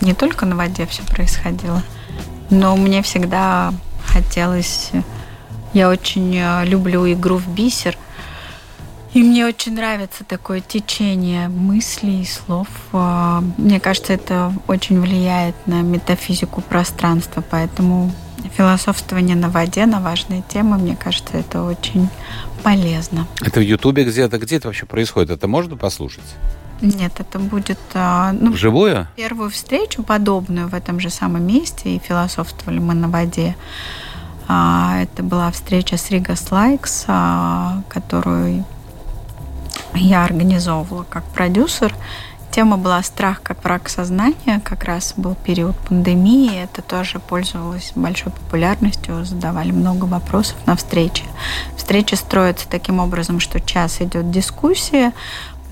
не 0.00 0.14
только 0.14 0.46
на 0.46 0.56
воде 0.56 0.86
все 0.86 1.02
происходило, 1.02 1.82
но 2.50 2.76
мне 2.76 3.02
всегда 3.02 3.72
хотелось... 4.04 4.90
Я 5.72 5.88
очень 5.88 6.36
э, 6.36 6.66
люблю 6.66 7.10
игру 7.10 7.36
в 7.38 7.48
бисер– 7.48 7.96
и 9.14 9.22
мне 9.22 9.44
очень 9.46 9.74
нравится 9.74 10.24
такое 10.24 10.60
течение 10.60 11.48
мыслей 11.48 12.22
и 12.22 12.24
слов. 12.24 12.68
А, 12.92 13.44
мне 13.58 13.78
кажется, 13.78 14.14
это 14.14 14.54
очень 14.68 15.00
влияет 15.00 15.54
на 15.66 15.82
метафизику 15.82 16.62
пространства, 16.62 17.44
поэтому 17.48 18.10
философствование 18.56 19.36
на 19.36 19.50
воде 19.50 19.84
на 19.84 20.00
важные 20.00 20.42
темы, 20.48 20.78
мне 20.78 20.96
кажется, 20.96 21.36
это 21.36 21.62
очень 21.62 22.08
полезно. 22.62 23.26
Это 23.42 23.60
в 23.60 23.62
Ютубе 23.62 24.04
где-то? 24.04 24.38
Где 24.38 24.56
это 24.56 24.68
вообще 24.68 24.86
происходит? 24.86 25.30
Это 25.30 25.46
можно 25.46 25.76
послушать? 25.76 26.24
Нет, 26.82 27.12
это 27.20 27.38
будет... 27.38 27.78
А, 27.94 28.32
ну, 28.32 28.50
Вживую? 28.50 29.06
Первую 29.16 29.50
встречу 29.50 30.02
подобную 30.02 30.68
в 30.68 30.74
этом 30.74 30.98
же 30.98 31.10
самом 31.10 31.46
месте, 31.46 31.94
и 31.94 31.98
философствовали 31.98 32.80
мы 32.80 32.94
на 32.94 33.08
воде. 33.08 33.56
А, 34.48 34.98
это 35.00 35.22
была 35.22 35.50
встреча 35.52 35.96
с 35.96 36.10
Рига 36.10 36.34
Слайкс, 36.34 37.06
которую 37.88 38.64
я 39.94 40.24
организовывала 40.24 41.04
как 41.04 41.22
продюсер. 41.24 41.94
Тема 42.50 42.76
была 42.76 43.02
«Страх 43.02 43.40
как 43.42 43.64
враг 43.64 43.88
сознания». 43.88 44.60
Как 44.62 44.84
раз 44.84 45.14
был 45.16 45.34
период 45.34 45.74
пандемии. 45.88 46.62
Это 46.62 46.82
тоже 46.82 47.18
пользовалось 47.18 47.92
большой 47.94 48.30
популярностью. 48.30 49.24
Задавали 49.24 49.70
много 49.70 50.04
вопросов 50.04 50.56
на 50.66 50.76
встрече. 50.76 51.24
Встреча 51.78 52.14
строится 52.14 52.68
таким 52.68 52.98
образом, 52.98 53.40
что 53.40 53.58
час 53.58 54.02
идет 54.02 54.30
дискуссия, 54.30 55.14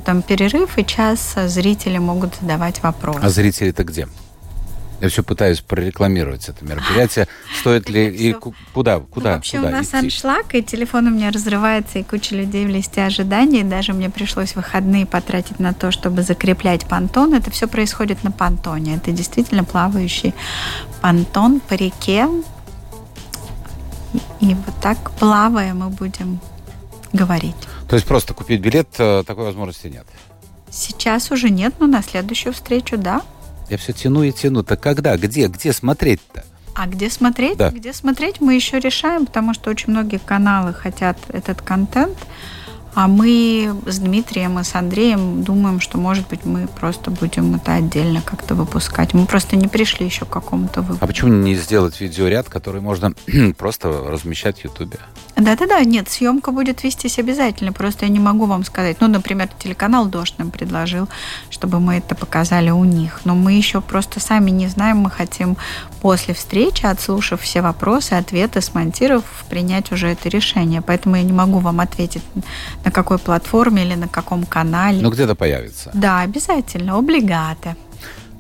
потом 0.01 0.23
перерыв, 0.23 0.79
и 0.79 0.85
час 0.85 1.35
зрители 1.47 1.99
могут 1.99 2.37
задавать 2.41 2.83
вопросы. 2.83 3.21
А 3.23 3.29
зрители-то 3.29 3.85
где? 3.85 4.09
Я 5.01 5.09
все 5.09 5.23
пытаюсь 5.23 5.61
прорекламировать 5.61 6.49
это 6.49 6.63
мероприятие. 6.65 7.27
Стоит 7.61 7.89
ли 7.89 8.09
и 8.09 8.33
куда, 8.33 9.01
куда, 9.01 9.31
ну, 9.31 9.37
вообще 9.37 9.57
куда 9.57 9.69
у 9.71 9.73
нас 9.73 9.89
идти? 9.89 9.97
аншлаг, 9.97 10.55
и 10.55 10.63
телефон 10.63 11.07
у 11.07 11.11
меня 11.11 11.31
разрывается, 11.31 11.99
и 11.99 12.03
куча 12.03 12.35
людей 12.35 12.67
в 12.67 12.69
листе 12.69 13.05
ожиданий. 13.05 13.63
Даже 13.63 13.95
мне 13.95 14.11
пришлось 14.11 14.55
выходные 14.55 15.07
потратить 15.07 15.59
на 15.59 15.73
то, 15.73 15.91
чтобы 15.91 16.23
закреплять 16.23 16.87
понтон. 16.87 17.35
Это 17.35 17.51
все 17.51 17.67
происходит 17.67 18.25
на 18.25 18.31
понтоне. 18.31 18.97
Это 18.97 19.11
действительно 19.11 19.65
плавающий 19.65 20.35
понтон 21.01 21.61
по 21.61 21.75
реке. 21.75 22.29
И 24.41 24.55
вот 24.55 24.75
так 24.83 25.13
плавая 25.13 25.73
мы 25.73 25.89
будем 25.89 26.41
говорить. 27.13 27.57
То 27.89 27.97
есть 27.97 28.07
просто 28.07 28.35
купить 28.35 28.61
билет 28.61 28.89
э, 28.99 29.25
такой 29.27 29.45
возможности 29.45 29.89
нет? 29.89 30.07
Сейчас 30.71 31.31
уже 31.31 31.51
нет, 31.51 31.75
но 31.79 31.87
на 31.87 32.03
следующую 32.03 32.53
встречу, 32.53 32.97
да. 32.97 33.23
Я 33.69 33.77
все 33.77 33.93
тяну 33.93 34.23
и 34.23 34.33
тяну. 34.33 34.63
Так 34.63 34.81
когда? 34.81 35.17
Где? 35.17 35.49
Где 35.49 35.73
смотреть-то? 35.73 36.45
А 36.75 36.87
где 36.87 37.11
смотреть? 37.11 37.59
Да. 37.59 37.71
Где 37.71 37.93
смотреть 37.93 38.41
мы 38.41 38.55
еще 38.55 38.79
решаем, 38.79 39.27
потому 39.27 39.55
что 39.55 39.71
очень 39.71 39.91
многие 39.91 40.19
каналы 40.19 40.73
хотят 40.73 41.19
этот 41.29 41.61
контент. 41.63 42.17
А 42.95 43.07
мы 43.07 43.75
с 43.87 43.99
Дмитрием 43.99 44.59
и 44.59 44.65
с 44.65 44.75
Андреем 44.75 45.43
думаем, 45.43 45.81
что, 45.81 45.99
может 45.99 46.29
быть, 46.29 46.45
мы 46.45 46.67
просто 46.67 47.11
будем 47.11 47.55
это 47.55 47.75
отдельно 47.75 48.21
как-то 48.21 48.55
выпускать. 48.55 49.15
Мы 49.15 49.27
просто 49.27 49.57
не 49.57 49.69
пришли 49.69 50.07
еще 50.07 50.25
к 50.25 50.31
какому-то 50.31 50.81
выводу. 50.83 50.99
А 51.01 51.07
почему 51.07 51.33
не 51.33 51.55
сделать 51.55 52.01
видеоряд, 52.01 52.49
который 52.49 52.81
можно 52.81 53.13
просто 53.59 53.89
размещать 53.89 54.61
в 54.61 54.65
Ютубе? 54.65 54.99
Да-да-да, 55.37 55.83
нет, 55.85 56.11
съемка 56.11 56.51
будет 56.51 56.83
вестись 56.83 57.19
обязательно, 57.19 57.73
просто 57.73 58.05
я 58.05 58.11
не 58.11 58.19
могу 58.19 58.45
вам 58.45 58.65
сказать. 58.65 58.99
Ну, 59.01 59.09
например, 59.09 59.49
телеканал 59.59 60.07
«Дождь» 60.07 60.35
нам 60.37 60.51
предложил, 60.51 61.09
чтобы 61.49 61.81
мы 61.81 61.95
это 61.95 62.15
показали 62.15 62.71
у 62.71 62.85
них. 62.85 63.21
Но 63.25 63.35
мы 63.35 63.53
еще 63.55 63.81
просто 63.81 64.21
сами 64.21 64.51
не 64.51 64.67
знаем, 64.69 64.99
мы 64.99 65.11
хотим 65.11 65.57
после 66.01 66.35
встречи, 66.35 66.87
отслушав 66.87 67.43
все 67.43 67.63
вопросы, 67.63 68.15
ответы, 68.15 68.61
смонтировав, 68.61 69.45
принять 69.49 69.93
уже 69.93 70.09
это 70.09 70.29
решение. 70.29 70.83
Поэтому 70.83 71.17
я 71.17 71.23
не 71.23 71.33
могу 71.33 71.59
вам 71.59 71.81
ответить, 71.81 72.23
на 72.85 72.91
какой 72.91 73.19
платформе 73.19 73.85
или 73.85 73.95
на 73.95 74.09
каком 74.09 74.45
канале. 74.45 75.01
Ну, 75.01 75.11
где-то 75.11 75.35
появится. 75.35 75.91
Да, 75.95 76.21
обязательно, 76.21 76.97
облигаты. 76.97 77.77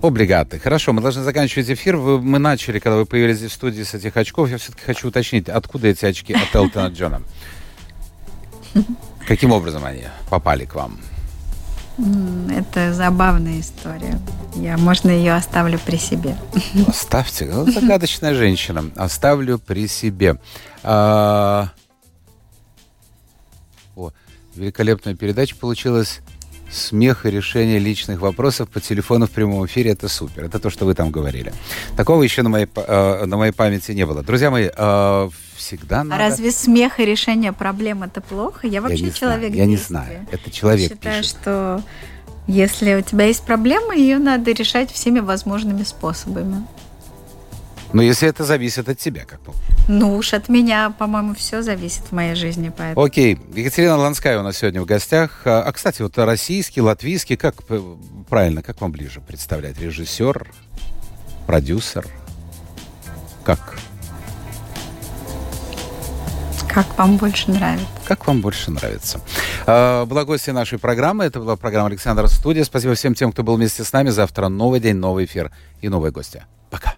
Облигаты. 0.02 0.58
Хорошо, 0.58 0.92
мы 0.92 1.02
должны 1.02 1.22
заканчивать 1.22 1.68
эфир. 1.68 1.96
Вы, 1.96 2.20
мы 2.20 2.38
начали, 2.38 2.78
когда 2.78 2.96
вы 2.96 3.04
появились 3.04 3.36
здесь 3.36 3.50
в 3.50 3.54
студии 3.54 3.82
с 3.82 3.92
этих 3.92 4.16
очков. 4.16 4.48
Я 4.48 4.56
все-таки 4.56 4.82
хочу 4.84 5.08
уточнить, 5.08 5.48
откуда 5.48 5.88
эти 5.88 6.06
очки 6.06 6.32
от 6.32 6.54
Элтона 6.54 6.88
Джона? 6.88 7.22
Каким 9.26 9.52
образом 9.52 9.84
они 9.84 10.04
попали 10.30 10.64
к 10.64 10.74
вам? 10.74 10.98
Это 12.50 12.94
забавная 12.94 13.60
история. 13.60 14.18
Я, 14.56 14.76
можно, 14.76 15.10
ее 15.10 15.34
оставлю 15.34 15.78
при 15.78 15.96
себе. 15.96 16.36
Оставьте. 16.86 17.46
Ну, 17.46 17.70
загадочная 17.70 18.34
женщина. 18.34 18.90
Оставлю 18.96 19.58
при 19.58 19.86
себе. 19.86 20.38
А... 20.82 21.70
О, 23.96 24.10
великолепная 24.54 25.14
передача 25.14 25.56
получилась. 25.56 26.20
смех 26.70 27.26
и 27.26 27.30
решение 27.30 27.78
личных 27.78 28.20
вопросов 28.20 28.68
по 28.68 28.80
телефону 28.80 29.26
в 29.26 29.30
прямом 29.30 29.66
эфире– 29.66 29.90
это 29.92 30.08
супер. 30.08 30.44
Это 30.44 30.58
то, 30.60 30.70
что 30.70 30.84
вы 30.86 30.94
там 30.94 31.10
говорили. 31.10 31.52
Такого 31.96 32.22
еще 32.22 32.42
на 32.42 32.48
моей, 32.48 32.68
э, 32.74 33.24
на 33.26 33.36
моей 33.36 33.52
памяти 33.52 33.92
не 33.92 34.06
было. 34.06 34.22
Друзья 34.22 34.50
мои, 34.50 34.68
э, 34.74 35.28
всегда 35.56 36.00
а 36.00 36.04
надо... 36.04 36.14
А 36.22 36.28
разве 36.28 36.52
смех 36.52 37.00
и 37.00 37.04
решение 37.04 37.52
проблем– 37.52 38.02
это 38.04 38.20
плохо? 38.20 38.66
Я 38.68 38.80
вообще 38.82 39.06
я 39.06 39.10
человек 39.10 39.52
знаю, 39.52 39.56
Я 39.56 39.66
не 39.66 39.76
знаю. 39.76 40.26
Это 40.30 40.50
человек 40.50 40.90
Я 40.90 40.96
считаю, 40.96 41.22
пишет. 41.22 41.36
что 41.40 41.82
если 42.46 42.94
у 42.94 43.02
тебя 43.02 43.26
есть 43.26 43.42
проблема, 43.42 43.94
ее 43.94 44.18
надо 44.18 44.52
решать 44.52 44.90
всеми 44.90 45.20
возможными 45.20 45.82
способами. 45.82 46.64
Но 47.92 48.02
если 48.02 48.28
это 48.28 48.44
зависит 48.44 48.88
от 48.88 48.98
тебя, 48.98 49.24
как 49.24 49.42
бы. 49.42 49.52
Ну 49.88 50.16
уж 50.16 50.32
от 50.32 50.48
меня, 50.48 50.90
по-моему, 50.90 51.34
все 51.34 51.62
зависит 51.62 52.04
в 52.04 52.12
моей 52.12 52.34
жизни. 52.36 52.72
Поэтому. 52.76 53.04
Окей. 53.04 53.38
Екатерина 53.54 53.96
Ланская 53.96 54.38
у 54.38 54.42
нас 54.42 54.58
сегодня 54.58 54.80
в 54.80 54.84
гостях. 54.84 55.42
А, 55.44 55.62
а, 55.62 55.72
кстати, 55.72 56.02
вот 56.02 56.16
российский, 56.16 56.80
латвийский, 56.80 57.36
как 57.36 57.56
правильно, 58.28 58.62
как 58.62 58.80
вам 58.80 58.92
ближе 58.92 59.20
представлять? 59.20 59.80
Режиссер, 59.80 60.48
продюсер? 61.46 62.06
Как? 63.42 63.78
Как 66.72 66.86
вам 66.96 67.16
больше 67.16 67.50
нравится? 67.50 67.86
Как 68.04 68.26
вам 68.26 68.40
больше 68.40 68.70
нравится. 68.70 69.20
А, 69.66 70.06
была 70.06 70.24
гостья 70.24 70.52
нашей 70.52 70.78
программы. 70.78 71.24
Это 71.24 71.40
была 71.40 71.56
программа 71.56 71.88
Александра 71.88 72.26
Студия. 72.28 72.62
Спасибо 72.62 72.94
всем 72.94 73.14
тем, 73.14 73.32
кто 73.32 73.42
был 73.42 73.56
вместе 73.56 73.82
с 73.82 73.92
нами. 73.92 74.10
Завтра 74.10 74.48
новый 74.48 74.78
день, 74.78 74.96
новый 74.96 75.24
эфир 75.24 75.50
и 75.80 75.88
новые 75.88 76.12
гости. 76.12 76.44
Пока. 76.70 76.94